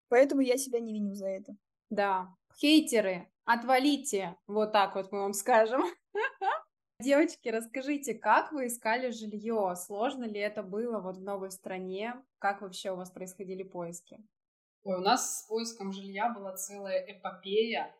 [0.08, 1.56] Поэтому я себя не виню за это.
[1.88, 5.82] Да, хейтеры, отвалите, вот так вот мы вам скажем.
[7.02, 9.74] Девочки, расскажите, как вы искали жилье?
[9.74, 12.14] Сложно ли это было вот в новой стране?
[12.38, 14.18] Как вообще у вас происходили поиски?
[14.82, 17.94] Ой, у нас с поиском жилья была целая эпопея.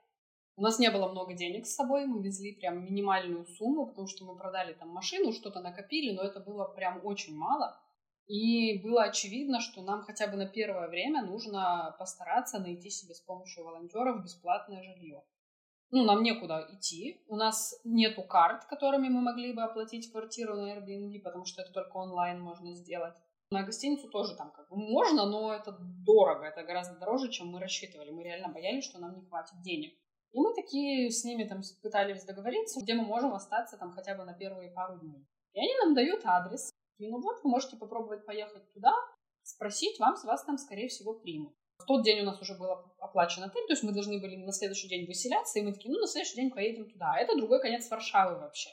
[0.57, 4.27] У нас не было много денег с собой, мы везли прям минимальную сумму, потому что
[4.27, 7.81] мы продали там машину, что-то накопили, но это было прям очень мало.
[8.27, 13.21] И было очевидно, что нам хотя бы на первое время нужно постараться найти себе с
[13.21, 15.23] помощью волонтеров бесплатное жилье.
[15.93, 17.25] Ну, нам некуда идти.
[17.27, 21.73] У нас нету карт, которыми мы могли бы оплатить квартиру на Airbnb, потому что это
[21.73, 23.15] только онлайн можно сделать.
[23.51, 25.77] На гостиницу тоже там как бы можно, но это
[26.07, 28.11] дорого, это гораздо дороже, чем мы рассчитывали.
[28.11, 29.93] Мы реально боялись, что нам не хватит денег.
[30.33, 34.25] И мы такие с ними там пытались договориться, где мы можем остаться там хотя бы
[34.25, 35.27] на первые пару дней.
[35.55, 36.71] И они нам дают адрес.
[36.99, 38.95] И ну вот, вы можете попробовать поехать туда,
[39.43, 41.55] спросить, вам с вас там, скорее всего, примут.
[41.81, 44.53] В тот день у нас уже был оплачен отель, то есть мы должны были на
[44.53, 47.13] следующий день выселяться, и мы такие, ну, на следующий день поедем туда.
[47.15, 48.71] А это другой конец Варшавы вообще.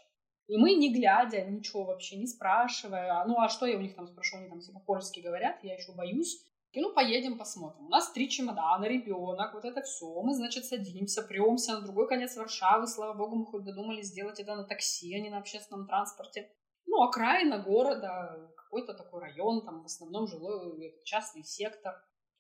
[0.48, 4.08] И мы, не глядя, ничего вообще, не спрашивая, ну а что я у них там
[4.08, 6.42] спрошу, они там типа польски говорят, я еще боюсь.
[6.72, 7.88] И ну поедем посмотрим.
[7.88, 10.22] У нас три чемодана, ребенок, вот это все.
[10.22, 12.88] Мы, значит, садимся, премся на другой конец Варшавы.
[12.88, 16.52] Слава богу, мы хоть додумались сделать это на такси, а не на общественном транспорте.
[16.86, 21.94] Ну, окраина города, какой-то такой район, там в основном жилой частный сектор.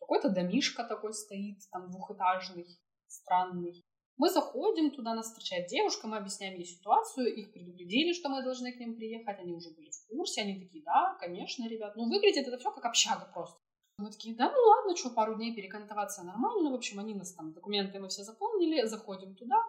[0.07, 2.65] Какой-то домишка такой стоит, там двухэтажный,
[3.07, 3.83] странный.
[4.15, 8.71] Мы заходим, туда нас встречает девушка, мы объясняем ей ситуацию, их предупредили, что мы должны
[8.71, 12.47] к ним приехать, они уже были в курсе, они такие, да, конечно, ребят, ну выглядит
[12.47, 13.59] это все как общага просто.
[13.97, 17.51] Мы такие, да, ну ладно, что, пару дней перекантоваться нормально, в общем, они нас там,
[17.51, 19.61] документы мы все заполнили, заходим туда,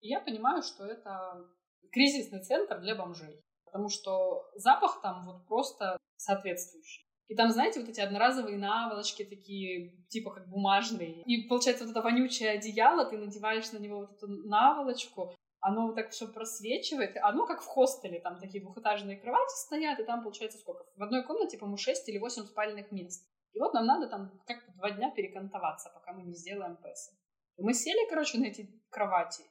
[0.00, 1.50] и я понимаю, что это
[1.90, 7.11] кризисный центр для бомжей, потому что запах там вот просто соответствующий.
[7.32, 11.22] И там, знаете, вот эти одноразовые наволочки такие, типа как бумажные.
[11.22, 15.94] И получается вот это вонючее одеяло, ты надеваешь на него вот эту наволочку, оно вот
[15.94, 17.16] так все просвечивает.
[17.22, 20.84] Оно как в хостеле, там такие двухэтажные кровати стоят, и там получается сколько?
[20.94, 23.26] В одной комнате, по-моему, 6 или 8 спальных мест.
[23.54, 27.12] И вот нам надо там как-то два дня перекантоваться, пока мы не сделаем ПЭСы.
[27.56, 29.42] И мы сели, короче, на эти кровати.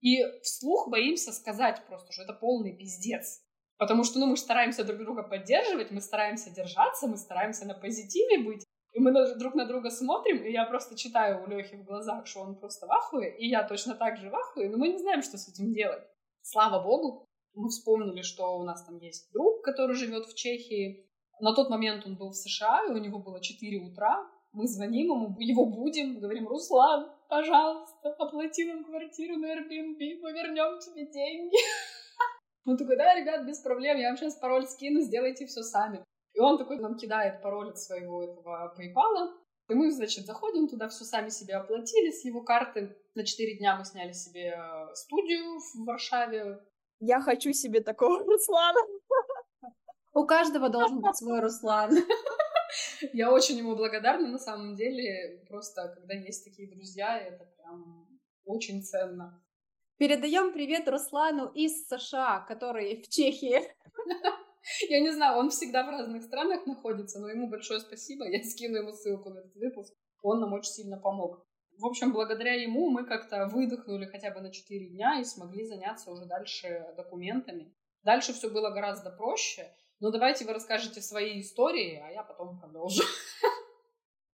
[0.00, 3.42] И вслух боимся сказать просто, что это полный пиздец.
[3.80, 8.44] Потому что, ну, мы стараемся друг друга поддерживать, мы стараемся держаться, мы стараемся на позитиве
[8.44, 8.62] быть.
[8.92, 12.40] И мы друг на друга смотрим, и я просто читаю у Лехи в глазах, что
[12.40, 15.22] он просто в ахуе, и я точно так же в ахуе, но мы не знаем,
[15.22, 16.02] что с этим делать.
[16.42, 21.08] Слава богу, мы вспомнили, что у нас там есть друг, который живет в Чехии.
[21.40, 24.28] На тот момент он был в США, и у него было 4 утра.
[24.52, 30.78] Мы звоним ему, его будем, говорим, Руслан, пожалуйста, оплати нам квартиру на Airbnb, мы вернем
[30.80, 31.56] тебе деньги.
[32.64, 36.04] Он такой, да, ребят, без проблем, я вам сейчас пароль скину, сделайте все сами.
[36.34, 39.30] И он такой нам кидает пароль от своего этого PayPal.
[39.68, 42.96] И мы, значит, заходим туда, все сами себе оплатили с его карты.
[43.14, 46.60] На 4 дня мы сняли себе э, студию в Варшаве.
[46.98, 48.80] Я хочу себе такого Руслана.
[50.12, 51.92] У каждого должен быть свой Руслан.
[53.12, 55.44] Я очень ему благодарна, на самом деле.
[55.48, 58.08] Просто, когда есть такие друзья, это прям
[58.44, 59.42] очень ценно.
[60.00, 63.60] Передаем привет Руслану из США, который в Чехии.
[64.88, 68.24] Я не знаю, он всегда в разных странах находится, но ему большое спасибо.
[68.26, 69.92] Я скину ему ссылку на этот выпуск.
[70.22, 71.46] Он нам очень сильно помог.
[71.76, 76.10] В общем, благодаря ему мы как-то выдохнули хотя бы на 4 дня и смогли заняться
[76.10, 77.76] уже дальше документами.
[78.02, 79.70] Дальше все было гораздо проще.
[80.00, 83.02] Но давайте вы расскажете свои истории, а я потом продолжу.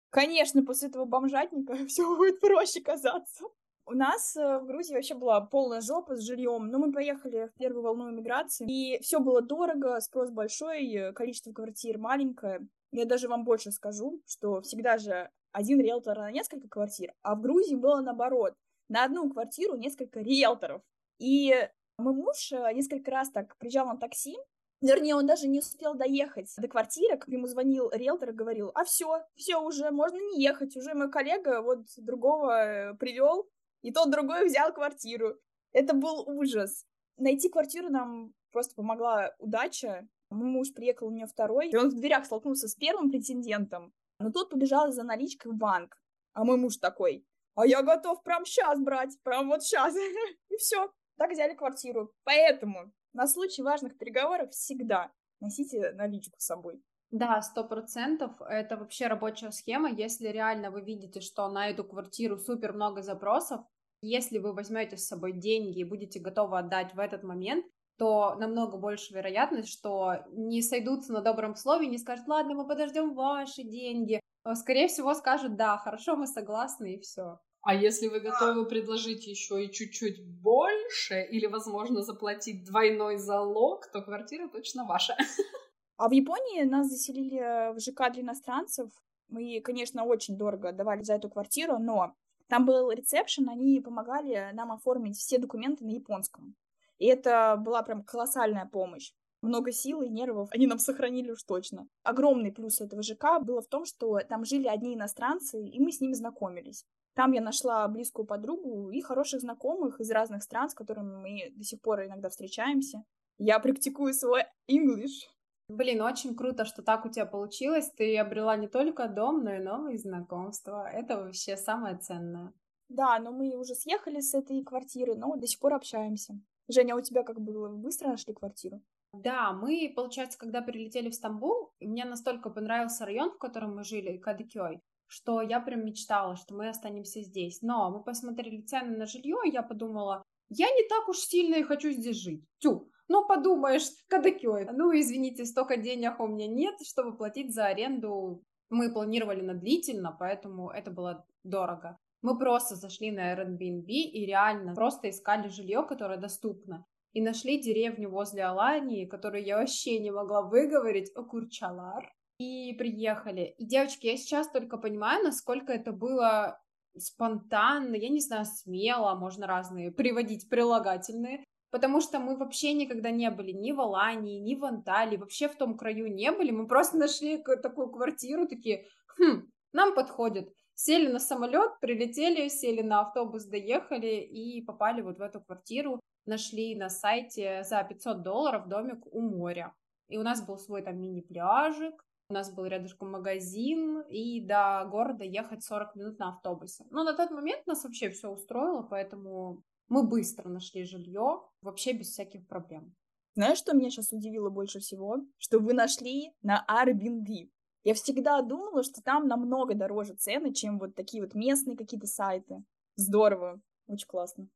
[0.09, 3.45] Конечно, после этого бомжатника все будет проще казаться.
[3.91, 7.59] У нас э, в Грузии вообще была полная жопа с жильем, но мы поехали в
[7.59, 12.65] первую волну иммиграции, и все было дорого, спрос большой, э, количество квартир маленькое.
[12.93, 17.41] Я даже вам больше скажу, что всегда же один риэлтор на несколько квартир, а в
[17.41, 18.53] Грузии было наоборот.
[18.87, 20.81] На одну квартиру несколько риэлторов.
[21.19, 21.53] И
[21.97, 24.37] мой муж э, несколько раз так приезжал на такси,
[24.81, 28.83] Вернее, он даже не успел доехать до квартиры, как ему звонил риэлтор и говорил, а
[28.83, 33.47] все, все уже, можно не ехать, уже мой коллега вот другого привел,
[33.81, 35.35] и тот другой взял квартиру.
[35.71, 36.85] Это был ужас.
[37.17, 40.07] Найти квартиру нам просто помогла удача.
[40.29, 43.93] Мой муж приехал у нее второй, и он в дверях столкнулся с первым претендентом.
[44.19, 45.97] Но тот побежал за наличкой в банк.
[46.33, 49.95] А мой муж такой, а я готов прям сейчас брать, прям вот сейчас.
[50.49, 52.13] И все, так взяли квартиру.
[52.23, 56.81] Поэтому на случай важных переговоров всегда носите наличку с собой.
[57.11, 58.31] Да, сто процентов.
[58.41, 59.89] Это вообще рабочая схема.
[59.91, 63.61] Если реально вы видите, что на эту квартиру супер много запросов,
[64.01, 67.65] если вы возьмете с собой деньги и будете готовы отдать в этот момент,
[67.97, 73.13] то намного больше вероятность, что не сойдутся на добром слове, не скажут, ладно, мы подождем
[73.13, 74.19] ваши деньги.
[74.43, 77.39] А, скорее всего, скажут, да, хорошо, мы согласны, и все.
[77.61, 84.01] А если вы готовы предложить еще и чуть-чуть больше, или, возможно, заплатить двойной залог, то
[84.01, 85.15] квартира точно ваша.
[86.01, 88.89] А в Японии нас заселили в ЖК для иностранцев.
[89.29, 92.15] Мы, конечно, очень дорого давали за эту квартиру, но
[92.47, 96.55] там был ресепшн, они помогали нам оформить все документы на японском.
[96.97, 99.11] И это была прям колоссальная помощь.
[99.43, 101.87] Много сил и нервов они нам сохранили уж точно.
[102.01, 106.01] Огромный плюс этого ЖК было в том, что там жили одни иностранцы, и мы с
[106.01, 106.83] ними знакомились.
[107.13, 111.63] Там я нашла близкую подругу и хороших знакомых из разных стран, с которыми мы до
[111.63, 113.03] сих пор иногда встречаемся.
[113.37, 115.29] Я практикую свой English.
[115.77, 117.89] Блин, очень круто, что так у тебя получилось.
[117.95, 120.85] Ты обрела не только дом, но и новые знакомства.
[120.89, 122.51] Это вообще самое ценное.
[122.89, 126.33] Да, но мы уже съехали с этой квартиры, но до сих пор общаемся.
[126.67, 127.69] Женя, а у тебя как было?
[127.69, 128.81] Вы быстро нашли квартиру?
[129.13, 134.17] Да, мы, получается, когда прилетели в Стамбул, мне настолько понравился район, в котором мы жили,
[134.17, 137.61] Кадыкёй, что я прям мечтала, что мы останемся здесь.
[137.61, 141.63] Но мы посмотрели цены на жилье, и я подумала, я не так уж сильно и
[141.63, 142.43] хочу здесь жить.
[142.59, 144.67] Тю, ну подумаешь, Кадыкёй.
[144.71, 148.41] Ну, извините, столько денег у меня нет, чтобы платить за аренду.
[148.69, 151.97] Мы планировали на длительно, поэтому это было дорого.
[152.21, 156.85] Мы просто зашли на Airbnb и реально просто искали жилье, которое доступно.
[157.13, 162.09] И нашли деревню возле Алании, которую я вообще не могла выговорить, Окурчалар.
[162.37, 163.53] И приехали.
[163.57, 166.57] И, девочки, я сейчас только понимаю, насколько это было
[166.97, 173.31] спонтанно, я не знаю, смело, можно разные приводить прилагательные, потому что мы вообще никогда не
[173.31, 176.97] были ни в Алании, ни в Анталии, вообще в том краю не были, мы просто
[176.97, 178.85] нашли такую квартиру, такие,
[179.17, 180.53] хм, нам подходит.
[180.73, 185.99] Сели на самолет, прилетели, сели на автобус, доехали и попали вот в эту квартиру.
[186.25, 189.73] Нашли на сайте за 500 долларов домик у моря.
[190.07, 195.23] И у нас был свой там мини-пляжик, у нас был рядышком магазин, и до города
[195.23, 196.85] ехать 40 минут на автобусе.
[196.89, 202.07] Но на тот момент нас вообще все устроило, поэтому мы быстро нашли жилье, вообще без
[202.07, 202.95] всяких проблем.
[203.35, 205.17] Знаешь, что меня сейчас удивило больше всего?
[205.37, 207.49] Что вы нашли на Airbnb.
[207.83, 212.63] Я всегда думала, что там намного дороже цены, чем вот такие вот местные какие-то сайты.
[212.95, 214.47] Здорово, очень классно.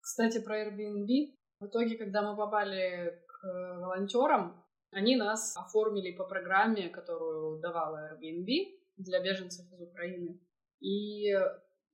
[0.00, 1.34] Кстати, про Airbnb.
[1.60, 8.48] В итоге, когда мы попали к волонтерам, они нас оформили по программе, которую давала Airbnb
[8.96, 10.40] для беженцев из Украины.
[10.80, 11.34] И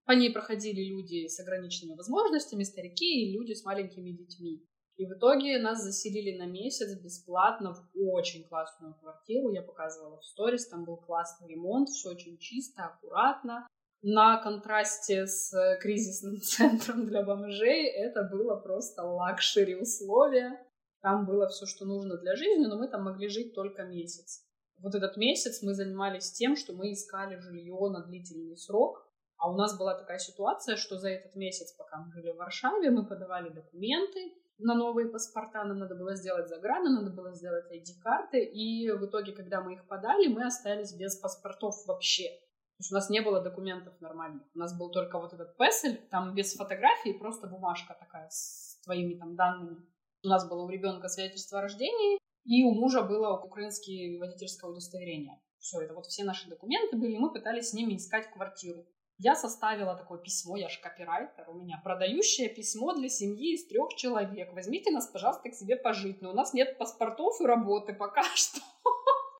[0.06, 4.64] по ней проходили люди с ограниченными возможностями, старики и люди с маленькими детьми.
[4.96, 9.50] И в итоге нас заселили на месяц бесплатно в очень классную квартиру.
[9.50, 13.66] Я показывала в сторис, там был классный ремонт, все очень чисто, аккуратно.
[14.00, 20.64] На контрасте с кризисным центром для бомжей это было просто luxury условия.
[21.02, 24.46] Там было все, что нужно для жизни, но мы там могли жить только месяц.
[24.78, 29.05] Вот этот месяц мы занимались тем, что мы искали жилье на длительный срок.
[29.38, 32.90] А у нас была такая ситуация, что за этот месяц, пока мы жили в Варшаве,
[32.90, 38.42] мы подавали документы, на новые паспорта, нам надо было сделать заграны, надо было сделать ID-карты,
[38.42, 42.24] и в итоге, когда мы их подали, мы остались без паспортов вообще.
[42.24, 44.42] То есть у нас не было документов нормальных.
[44.54, 49.18] У нас был только вот этот PESEL, там без фотографии, просто бумажка такая с твоими
[49.18, 49.78] там данными.
[50.22, 55.40] У нас было у ребенка свидетельство о рождении, и у мужа было украинское водительское удостоверение.
[55.58, 58.86] Все, это вот все наши документы были, и мы пытались с ними искать квартиру.
[59.18, 63.94] Я составила такое письмо, я же копирайтер, у меня продающее письмо для семьи из трех
[63.94, 64.52] человек.
[64.52, 68.60] Возьмите нас, пожалуйста, к себе пожить, но у нас нет паспортов и работы пока что.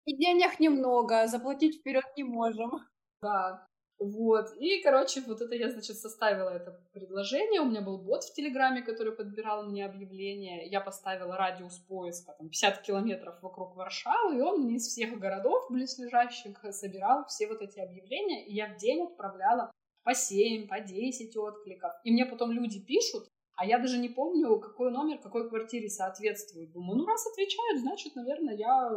[0.06, 2.70] И денег немного, заплатить вперед не можем.
[3.20, 3.68] Да,
[3.98, 4.54] вот.
[4.58, 7.62] И, короче, вот это я, значит, составила это предложение.
[7.62, 10.66] У меня был бот в Телеграме, который подбирал мне объявления.
[10.68, 15.66] Я поставила радиус поиска, там, 50 километров вокруг Варшавы, и он мне из всех городов
[15.70, 19.70] близлежащих собирал все вот эти объявления, и я в день отправляла
[20.04, 21.92] по 7, по 10 откликов.
[22.04, 26.70] И мне потом люди пишут, а я даже не помню, какой номер какой квартире соответствует.
[26.72, 28.90] Думаю, ну раз отвечают, значит, наверное, я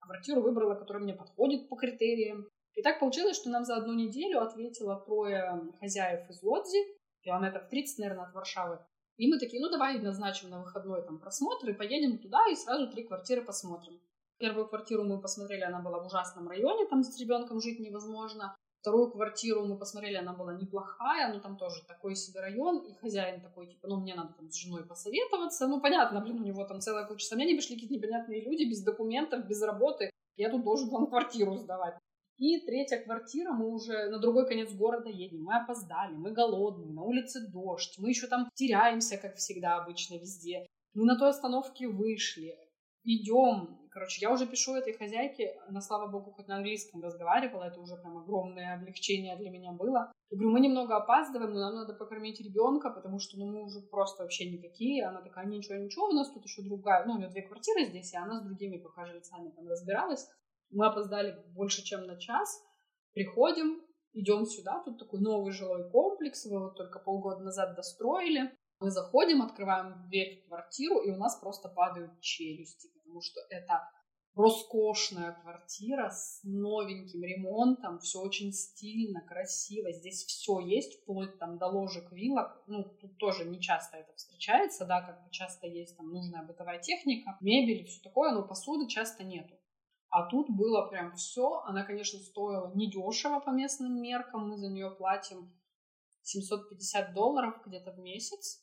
[0.00, 2.48] квартиру выбрала, которая мне подходит по критериям.
[2.74, 6.78] И так получилось, что нам за одну неделю ответило трое хозяев из Лодзи,
[7.22, 8.78] километров 30, наверное, от Варшавы.
[9.16, 12.90] И мы такие, ну давай назначим на выходной там просмотр и поедем туда и сразу
[12.90, 14.00] три квартиры посмотрим.
[14.38, 18.56] Первую квартиру мы посмотрели, она была в ужасном районе, там с ребенком жить невозможно.
[18.80, 23.40] Вторую квартиру мы посмотрели, она была неплохая, но там тоже такой себе район, и хозяин
[23.40, 25.68] такой, типа, ну, мне надо там с женой посоветоваться.
[25.68, 29.46] Ну, понятно, блин, у него там целая куча сомнений, пришли какие-то непонятные люди без документов,
[29.46, 30.10] без работы.
[30.36, 31.94] Я тут должен вам квартиру сдавать.
[32.42, 37.04] И третья квартира, мы уже на другой конец города едем, мы опоздали, мы голодные, на
[37.04, 40.66] улице дождь, мы еще там теряемся, как всегда обычно везде.
[40.92, 42.58] Мы на той остановке вышли,
[43.04, 43.78] идем.
[43.92, 47.94] Короче, я уже пишу этой хозяйке, она, слава богу, хоть на английском разговаривала, это уже
[47.94, 50.10] прям огромное облегчение для меня было.
[50.30, 53.82] Я говорю, мы немного опаздываем, но нам надо покормить ребенка, потому что ну, мы уже
[53.82, 55.06] просто вообще никакие.
[55.06, 58.12] Она такая, ничего, ничего, у нас тут еще другая, ну, у нее две квартиры здесь,
[58.12, 60.26] и она с другими пока жильцами там разбиралась.
[60.72, 62.62] Мы опоздали больше, чем на час.
[63.12, 63.80] Приходим,
[64.14, 68.50] идем сюда, тут такой новый жилой комплекс, его только полгода назад достроили.
[68.80, 73.88] Мы заходим, открываем дверь в квартиру, и у нас просто падают челюсти, потому что это
[74.34, 81.66] роскошная квартира с новеньким ремонтом, все очень стильно, красиво, здесь все есть, вплоть там до
[81.66, 86.08] ложек, вилок, ну, тут тоже не часто это встречается, да, как бы часто есть там
[86.10, 89.54] нужная бытовая техника, мебель и все такое, но посуды часто нету.
[90.12, 91.62] А тут было прям все.
[91.64, 94.46] Она, конечно, стоила недешево по местным меркам.
[94.46, 95.50] Мы за нее платим
[96.20, 98.62] 750 долларов где-то в месяц.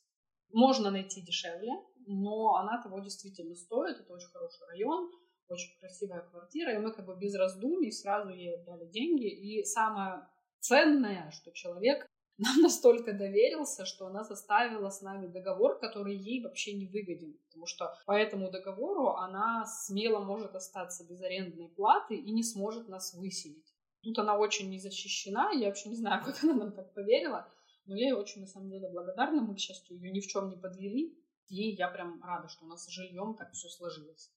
[0.54, 1.72] Можно найти дешевле,
[2.06, 3.98] но она того действительно стоит.
[3.98, 5.12] Это очень хороший район,
[5.48, 6.76] очень красивая квартира.
[6.76, 9.28] И мы как бы без раздумий сразу ей отдали деньги.
[9.28, 10.28] И самое
[10.60, 12.06] ценное, что человек
[12.40, 17.66] нам настолько доверился, что она составила с нами договор, который ей вообще не выгоден, потому
[17.66, 23.14] что по этому договору она смело может остаться без арендной платы и не сможет нас
[23.14, 23.76] выселить.
[24.02, 27.52] Тут она очень не защищена, я вообще не знаю, как она нам так поверила,
[27.86, 30.50] но я ей очень на самом деле благодарна, мы, к счастью, ее ни в чем
[30.50, 31.14] не подвели,
[31.50, 34.32] и я прям рада, что у нас с жильем так все сложилось.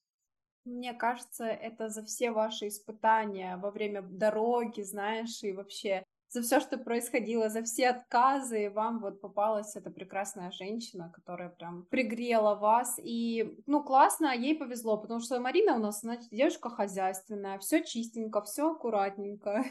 [0.65, 6.59] Мне кажется, это за все ваши испытания во время дороги, знаешь, и вообще за все,
[6.59, 12.99] что происходило, за все отказы, вам вот попалась эта прекрасная женщина, которая прям пригрела вас.
[13.03, 18.41] И, ну, классно, ей повезло, потому что Марина у нас, значит, девушка хозяйственная, все чистенько,
[18.41, 19.63] все аккуратненько.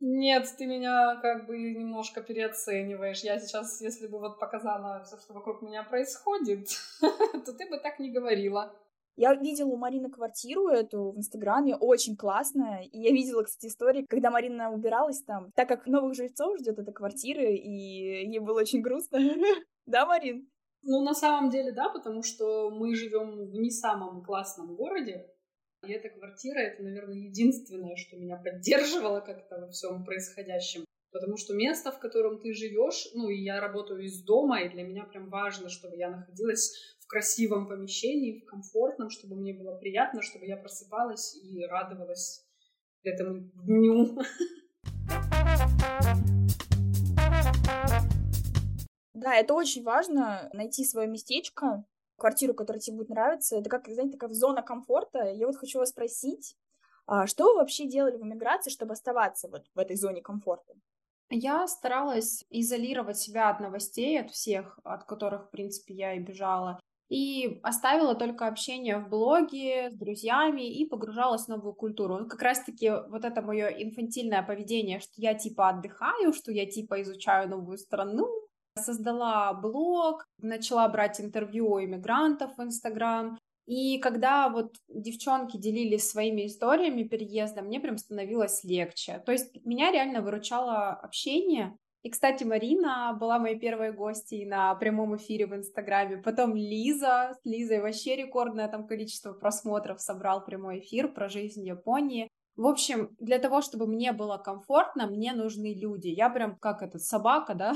[0.00, 3.24] Нет, ты меня как бы немножко переоцениваешь.
[3.24, 6.68] Я сейчас, если бы вот показала все, что вокруг меня происходит,
[7.00, 8.72] то ты бы так не говорила.
[9.16, 12.82] Я видела у Марины квартиру эту в Инстаграме, очень классная.
[12.82, 16.92] И я видела, кстати, истории, когда Марина убиралась там, так как новых жильцов ждет эта
[16.92, 19.18] квартира, и ей было очень грустно.
[19.86, 20.48] Да, Марин?
[20.82, 25.26] Ну, на самом деле, да, потому что мы живем в не самом классном городе,
[25.86, 30.84] и эта квартира— это, наверное, единственное, что меня поддерживало как-то во всем происходящем.
[31.14, 34.82] Потому что место, в котором ты живешь, ну, и я работаю из дома, и для
[34.82, 40.22] меня прям важно, чтобы я находилась в красивом помещении, в комфортном, чтобы мне было приятно,
[40.22, 42.44] чтобы я просыпалась и радовалась
[43.04, 44.18] этому дню.
[49.14, 51.84] Да, это очень важно, найти свое местечко,
[52.16, 53.56] квартиру, которая тебе будет нравиться.
[53.56, 55.30] Это как, знаете, такая зона комфорта.
[55.30, 56.56] Я вот хочу вас спросить,
[57.06, 60.74] а что вы вообще делали в эмиграции, чтобы оставаться вот в этой зоне комфорта?
[61.30, 66.80] Я старалась изолировать себя от новостей, от всех, от которых, в принципе, я и бежала
[67.08, 72.18] и оставила только общение в блоге с друзьями и погружалась в новую культуру.
[72.18, 77.02] Вот как раз-таки вот это мое инфантильное поведение, что я типа отдыхаю, что я типа
[77.02, 78.28] изучаю новую страну,
[78.78, 86.46] создала блог, начала брать интервью у иммигрантов в Инстаграм, и когда вот девчонки делились своими
[86.46, 89.22] историями переезда, мне прям становилось легче.
[89.24, 95.16] То есть меня реально выручало общение, и, кстати, Марина была моей первой гостьей на прямом
[95.16, 96.18] эфире в Инстаграме.
[96.18, 97.34] Потом Лиза.
[97.42, 102.28] С Лизой вообще рекордное там количество просмотров собрал прямой эфир про жизнь Японии.
[102.56, 106.08] В общем, для того, чтобы мне было комфортно, мне нужны люди.
[106.08, 107.72] Я прям как этот собака, да?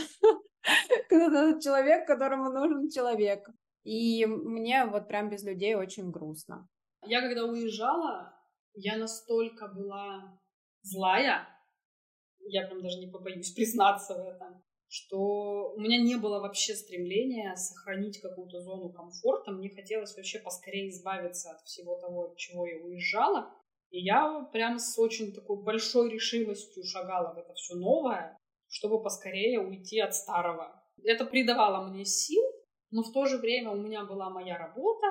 [1.10, 3.48] Человек, которому нужен человек.
[3.88, 6.68] И мне вот прям без людей очень грустно.
[7.06, 8.34] Я когда уезжала,
[8.74, 10.38] я настолько была
[10.82, 11.48] злая,
[12.40, 17.56] я прям даже не побоюсь признаться в этом, что у меня не было вообще стремления
[17.56, 19.52] сохранить какую-то зону комфорта.
[19.52, 23.50] Мне хотелось вообще поскорее избавиться от всего того, от чего я уезжала.
[23.88, 28.36] И я прям с очень такой большой решимостью шагала в это все новое,
[28.68, 30.84] чтобы поскорее уйти от старого.
[31.02, 32.44] Это придавало мне сил,
[32.90, 35.06] но в то же время у меня была моя работа,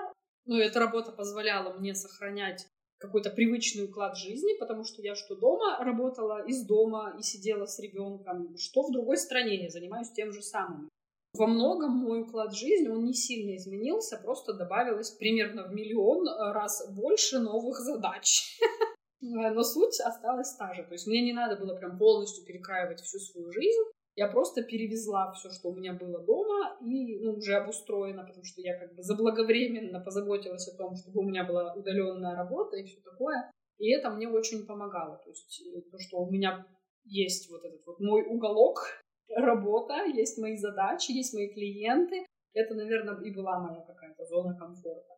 [0.46, 2.66] ну, эта работа позволяла мне сохранять
[3.00, 7.80] какой-то привычный уклад жизни, потому что я что дома работала из дома и сидела с
[7.80, 10.90] ребенком, что в другой стране я занимаюсь тем же самым.
[11.34, 16.90] Во многом мой уклад жизни, он не сильно изменился, просто добавилось примерно в миллион раз
[16.92, 18.58] больше новых задач.
[19.22, 20.84] Но суть осталась та же.
[20.84, 23.84] То есть мне не надо было прям полностью перекраивать всю свою жизнь.
[24.18, 28.62] Я просто перевезла все, что у меня было дома, и ну, уже обустроено, потому что
[28.62, 33.00] я как бы заблаговременно позаботилась о том, чтобы у меня была удаленная работа и все
[33.02, 33.52] такое.
[33.78, 35.22] И это мне очень помогало.
[35.24, 36.66] То есть э, то, что у меня
[37.04, 38.80] есть вот этот вот мой уголок,
[39.30, 42.26] работа, есть мои задачи, есть мои клиенты.
[42.54, 45.14] Это, наверное, и была моя какая-то зона комфорта.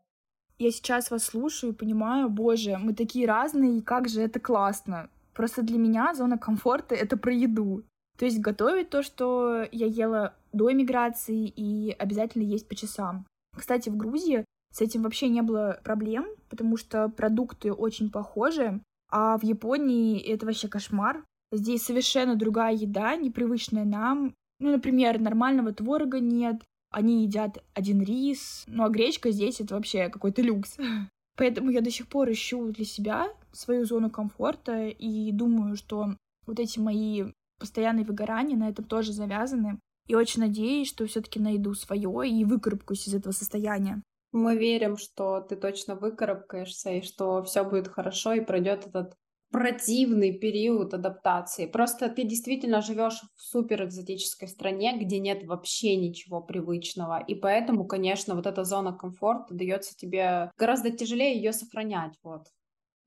[0.57, 5.09] Я сейчас вас слушаю и понимаю, боже, мы такие разные, и как же это классно.
[5.33, 7.83] Просто для меня зона комфорта— это про еду.
[8.19, 13.25] То есть готовить то, что я ела до эмиграции, и обязательно есть по часам.
[13.57, 14.43] Кстати, в Грузии
[14.73, 20.45] с этим вообще не было проблем, потому что продукты очень похожи, а в Японии это
[20.45, 21.23] вообще кошмар.
[21.53, 24.35] Здесь совершенно другая еда, непривычная нам.
[24.59, 26.61] Ну, например, нормального творога нет,
[26.91, 30.77] они едят один рис, ну а гречка здесь это вообще какой-то люкс.
[31.37, 36.15] Поэтому я до сих пор ищу для себя свою зону комфорта и думаю, что
[36.45, 39.79] вот эти мои постоянные выгорания на этом тоже завязаны.
[40.07, 44.01] И очень надеюсь, что все-таки найду свое и выкарабкаюсь из этого состояния.
[44.31, 49.13] Мы верим, что ты точно выкарабкаешься и что все будет хорошо и пройдет этот
[49.51, 51.65] противный период адаптации.
[51.65, 57.23] Просто ты действительно живешь в супер экзотической стране, где нет вообще ничего привычного.
[57.27, 62.13] И поэтому, конечно, вот эта зона комфорта дается тебе гораздо тяжелее ее сохранять.
[62.23, 62.43] Вот.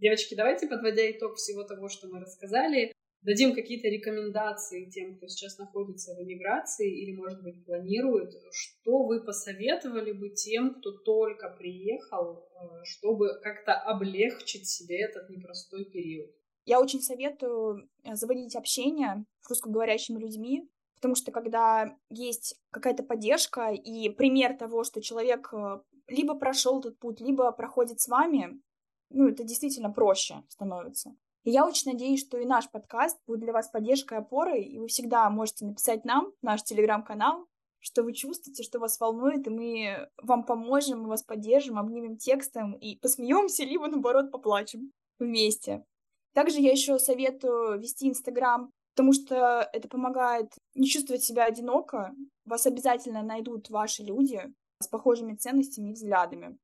[0.01, 2.93] Девочки, давайте, подводя итог всего того, что мы рассказали,
[3.23, 9.25] дадим какие-то рекомендации тем, кто сейчас находится в эмиграции или, может быть, планирует, что вы
[9.25, 16.31] посоветовали бы тем, кто только приехал, э, чтобы как-то облегчить себе этот непростой период?
[16.65, 23.71] Я очень советую э, заводить общение с русскоговорящими людьми, потому что когда есть какая-то поддержка
[23.73, 28.61] и пример того, что человек э, либо прошел этот путь, либо проходит с вами,
[29.11, 31.15] ну, это действительно проще становится.
[31.45, 34.87] Я очень надеюсь, что и наш подкаст будет для вас поддержкой и опорой, и вы
[34.87, 37.47] всегда можете написать нам, наш телеграм-канал,
[37.81, 42.75] что вы чувствуете, что вас волнует, и мы вам поможем, мы вас поддержим, обнимем текстом
[42.75, 45.85] и посмеемся, либо, наоборот, поплачем вместе.
[46.33, 52.15] Также я еще советую вести Инстаграм, потому что это помогает не чувствовать себя одиноко.
[52.45, 54.43] Вас обязательно найдут ваши люди
[54.81, 56.57] с похожими ценностями и взглядами.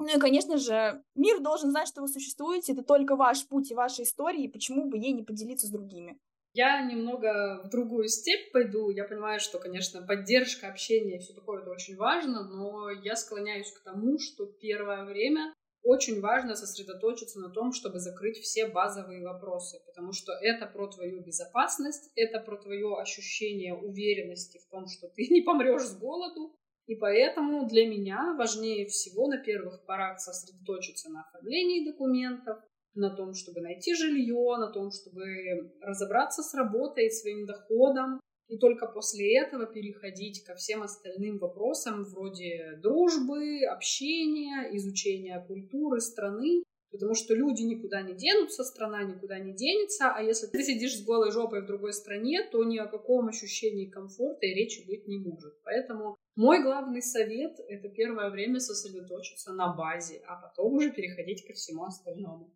[0.00, 3.74] Ну и, конечно же, мир должен знать, что вы существуете, это только ваш путь и
[3.74, 6.18] ваша история, и почему бы ей не поделиться с другими.
[6.52, 8.90] Я немного в другую степь пойду.
[8.90, 13.70] Я понимаю, что, конечно, поддержка, общение и все такое это очень важно, но я склоняюсь
[13.70, 19.80] к тому, что первое время очень важно сосредоточиться на том, чтобы закрыть все базовые вопросы,
[19.86, 25.26] потому что это про твою безопасность, это про твое ощущение уверенности в том, что ты
[25.30, 26.56] не помрешь с голоду,
[26.90, 32.58] и поэтому для меня важнее всего на первых порах сосредоточиться на оформлении документов,
[32.94, 38.18] на том, чтобы найти жилье, на том, чтобы разобраться с работой своим доходом,
[38.48, 46.64] и только после этого переходить ко всем остальным вопросам вроде дружбы, общения, изучения культуры страны,
[46.90, 51.04] потому что люди никуда не денутся, страна никуда не денется, а если ты сидишь с
[51.04, 55.18] голой жопой в другой стране, то ни о каком ощущении комфорта и речи быть не
[55.18, 55.54] может.
[55.62, 61.52] Поэтому мой главный совет— это первое время сосредоточиться на базе, а потом уже переходить ко
[61.52, 62.50] всему остальному.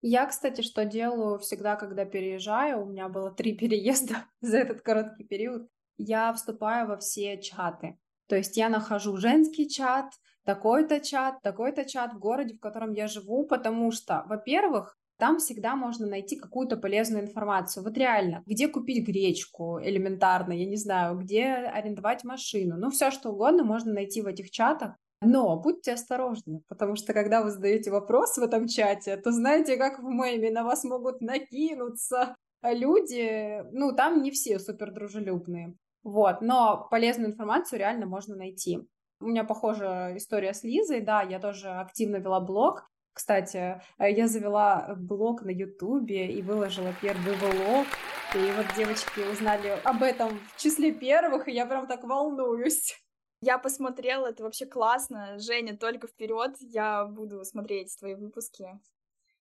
[0.00, 5.24] Я, кстати, что делаю всегда, когда переезжаю, у меня было три переезда за этот короткий
[5.24, 7.98] период, я вступаю во все чаты.
[8.26, 10.06] То есть я нахожу женский чат,
[10.44, 15.76] такой-то чат, такой-то чат в городе, в котором я живу, потому что, во-первых, там всегда
[15.76, 17.82] можно найти какую-то полезную информацию.
[17.84, 22.76] Вот реально, где купить гречку элементарно, я не знаю, где арендовать машину.
[22.76, 24.96] Ну, все что угодно можно найти в этих чатах.
[25.20, 30.00] Но будьте осторожны, потому что когда вы задаете вопрос в этом чате, то знаете, как
[30.00, 35.74] в меме на вас могут накинуться люди, ну, там не все супер дружелюбные.
[36.02, 38.80] Вот, но полезную информацию реально можно найти.
[39.20, 44.28] У меня похожая история с Лизой, да, я тоже активно вела блог, кстати, э, я
[44.28, 47.86] завела блог на Ютубе и выложила первый влог.
[48.34, 53.00] И вот девочки узнали об этом в числе первых, и я прям так волнуюсь.
[53.40, 55.38] Я посмотрела, это вообще классно.
[55.38, 58.66] Женя, только вперед, я буду смотреть твои выпуски.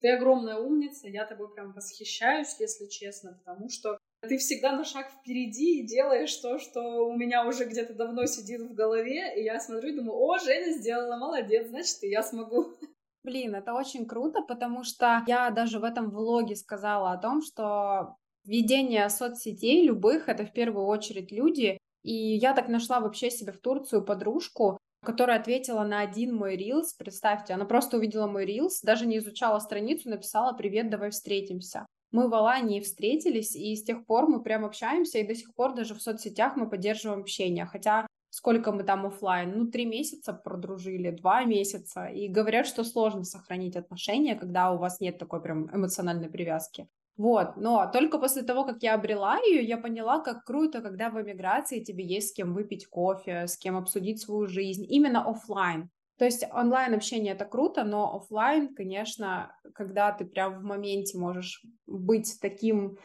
[0.01, 5.11] Ты огромная умница, я тобой прям восхищаюсь, если честно, потому что ты всегда на шаг
[5.11, 9.61] впереди и делаешь то, что у меня уже где-то давно сидит в голове, и я
[9.61, 12.79] смотрю и думаю, о, Женя сделала, молодец, значит, и я смогу.
[13.23, 18.17] Блин, это очень круто, потому что я даже в этом влоге сказала о том, что
[18.45, 23.61] ведение соцсетей любых— это в первую очередь люди, И я так нашла вообще себе в
[23.61, 26.95] Турцию подружку, которая ответила на один мой рилс.
[26.95, 31.85] Представьте, она просто увидела мой рилс, даже не изучала страницу, написала «Привет, давай встретимся».
[32.11, 35.75] Мы в Алании встретились, и с тех пор мы прям общаемся, и до сих пор
[35.75, 37.67] даже в соцсетях мы поддерживаем общение.
[37.67, 43.25] Хотя сколько мы там офлайн, ну, три месяца продружили, два месяца, и говорят, что сложно
[43.25, 46.89] сохранить отношения, когда у вас нет такой прям эмоциональной привязки.
[47.17, 51.21] Вот, но только после того, как я обрела ее, я поняла, как круто, когда в
[51.21, 55.91] эмиграции тебе есть с кем выпить кофе, с кем обсудить свою жизнь, именно офлайн.
[56.17, 61.63] То есть онлайн общение это круто, но офлайн, конечно, когда ты прям в моменте можешь
[61.87, 62.97] быть таким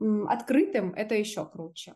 [0.00, 1.94] открытым, это еще круче.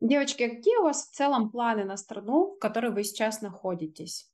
[0.00, 4.30] Девочки, а какие у вас в целом планы на страну, в которой вы сейчас находитесь?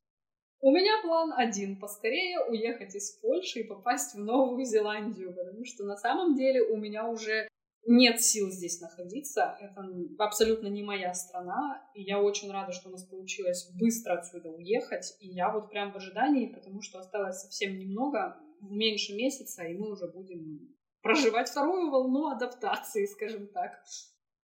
[0.60, 5.84] У меня план один— поскорее уехать из Польши и попасть в Новую Зеландию, потому что
[5.84, 7.48] на самом деле у меня уже
[7.84, 9.56] нет сил здесь находиться.
[9.60, 9.84] Это
[10.18, 15.16] абсолютно не моя страна, и я очень рада, что у нас получилось быстро отсюда уехать.
[15.20, 19.90] И я вот прям в ожидании, потому что осталось совсем немного, меньше месяца, и мы
[19.90, 23.82] уже будем проживать вторую волну адаптации, скажем так.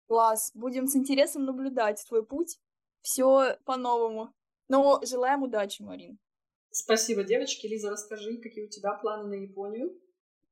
[0.07, 0.51] Класс.
[0.53, 2.57] Будем с интересом наблюдать твой путь.
[3.01, 4.33] Все по-новому.
[4.69, 6.17] Но желаем удачи, Марин.
[6.71, 7.67] Спасибо, девочки.
[7.67, 9.91] Лиза, расскажи, какие у тебя планы на Японию?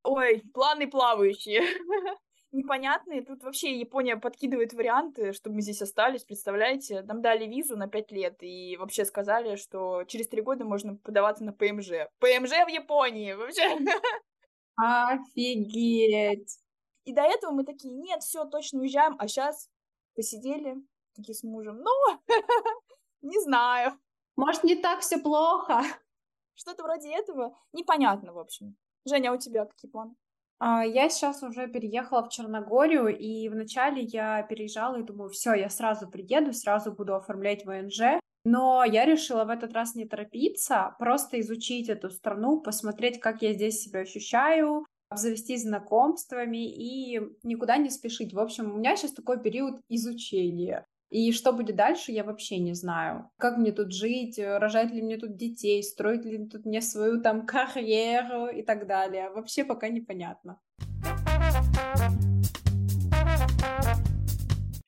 [0.03, 1.61] Ой, планы плавающие.
[2.51, 3.23] Непонятные.
[3.23, 6.23] Тут вообще Япония подкидывает варианты, чтобы мы здесь остались.
[6.23, 7.01] Представляете?
[7.01, 11.43] Нам дали визу на пять лет и вообще сказали, что через три года можно подаваться
[11.43, 12.07] на ПМЖ.
[12.19, 13.33] ПМЖ в Японии!
[13.33, 13.77] Вообще.
[14.77, 16.64] Офигеть!
[17.05, 19.69] И до этого мы такие, нет, все, точно уезжаем, а сейчас
[20.15, 20.75] посидели,
[21.15, 21.91] такие с мужем, ну,
[23.21, 23.97] не знаю.
[24.35, 25.81] Может, не так все плохо?
[26.55, 27.55] Что-то вроде этого.
[27.73, 28.75] Непонятно, в общем.
[29.05, 30.15] Женя, а у тебя какие планы?
[30.57, 35.69] А, я сейчас уже переехала в Черногорию, и вначале я переезжала и думаю, все, я
[35.69, 38.19] сразу приеду, сразу буду оформлять ВНЖ.
[38.45, 43.53] Но я решила в этот раз не торопиться, просто изучить эту страну, посмотреть, как я
[43.53, 48.33] здесь себя ощущаю, обзавестись знакомствами и никуда не спешить.
[48.33, 50.85] В общем, у меня сейчас такой период изучения.
[51.11, 53.29] И что будет дальше, я вообще не знаю.
[53.37, 57.45] Как мне тут жить, рожать ли мне тут детей, строить ли тут мне свою там
[57.45, 59.29] карьеру и так далее.
[59.29, 60.59] Вообще пока непонятно.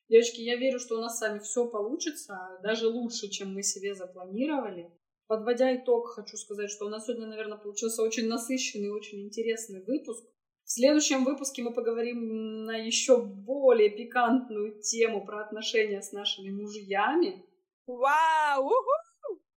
[0.08, 3.94] Девочки, я верю, что у нас с вами все получится, даже лучше, чем мы себе
[3.94, 4.90] запланировали.
[5.28, 10.24] Подводя итог, хочу сказать, что у нас сегодня, наверное, получился очень насыщенный, очень интересный выпуск.
[10.64, 17.44] В следующем выпуске мы поговорим на еще более пикантную тему про отношения с нашими мужьями.
[17.86, 18.70] Вау!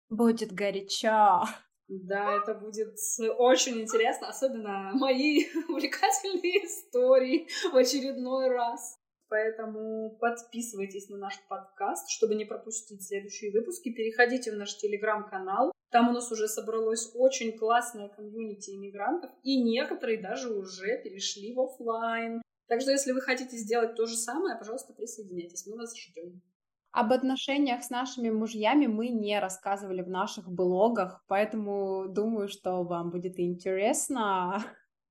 [0.09, 1.45] Будет горячо.
[1.87, 2.97] Да, это будет
[3.39, 9.00] очень интересно, особенно мои увлекательные истории в очередной раз.
[9.31, 13.93] Поэтому подписывайтесь на наш подкаст, чтобы не пропустить следующие выпуски.
[13.93, 15.71] Переходите в наш телеграм-канал.
[15.91, 21.61] Там у нас уже собралось очень классное комьюнити иммигрантов, и некоторые даже уже перешли в
[21.61, 22.43] офлайн.
[22.69, 25.67] Так что, если вы хотите сделать то же самое, пожалуйста, присоединяйтесь.
[25.67, 26.43] Мы вас ждем.
[26.91, 33.11] Об отношениях с нашими мужьями мы не рассказывали в наших блогах, поэтому думаю, что вам
[33.11, 34.65] будет интересно.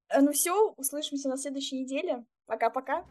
[0.09, 2.25] Э, ну все, услышимся на следующей неделе.
[2.47, 3.05] Пока-пока.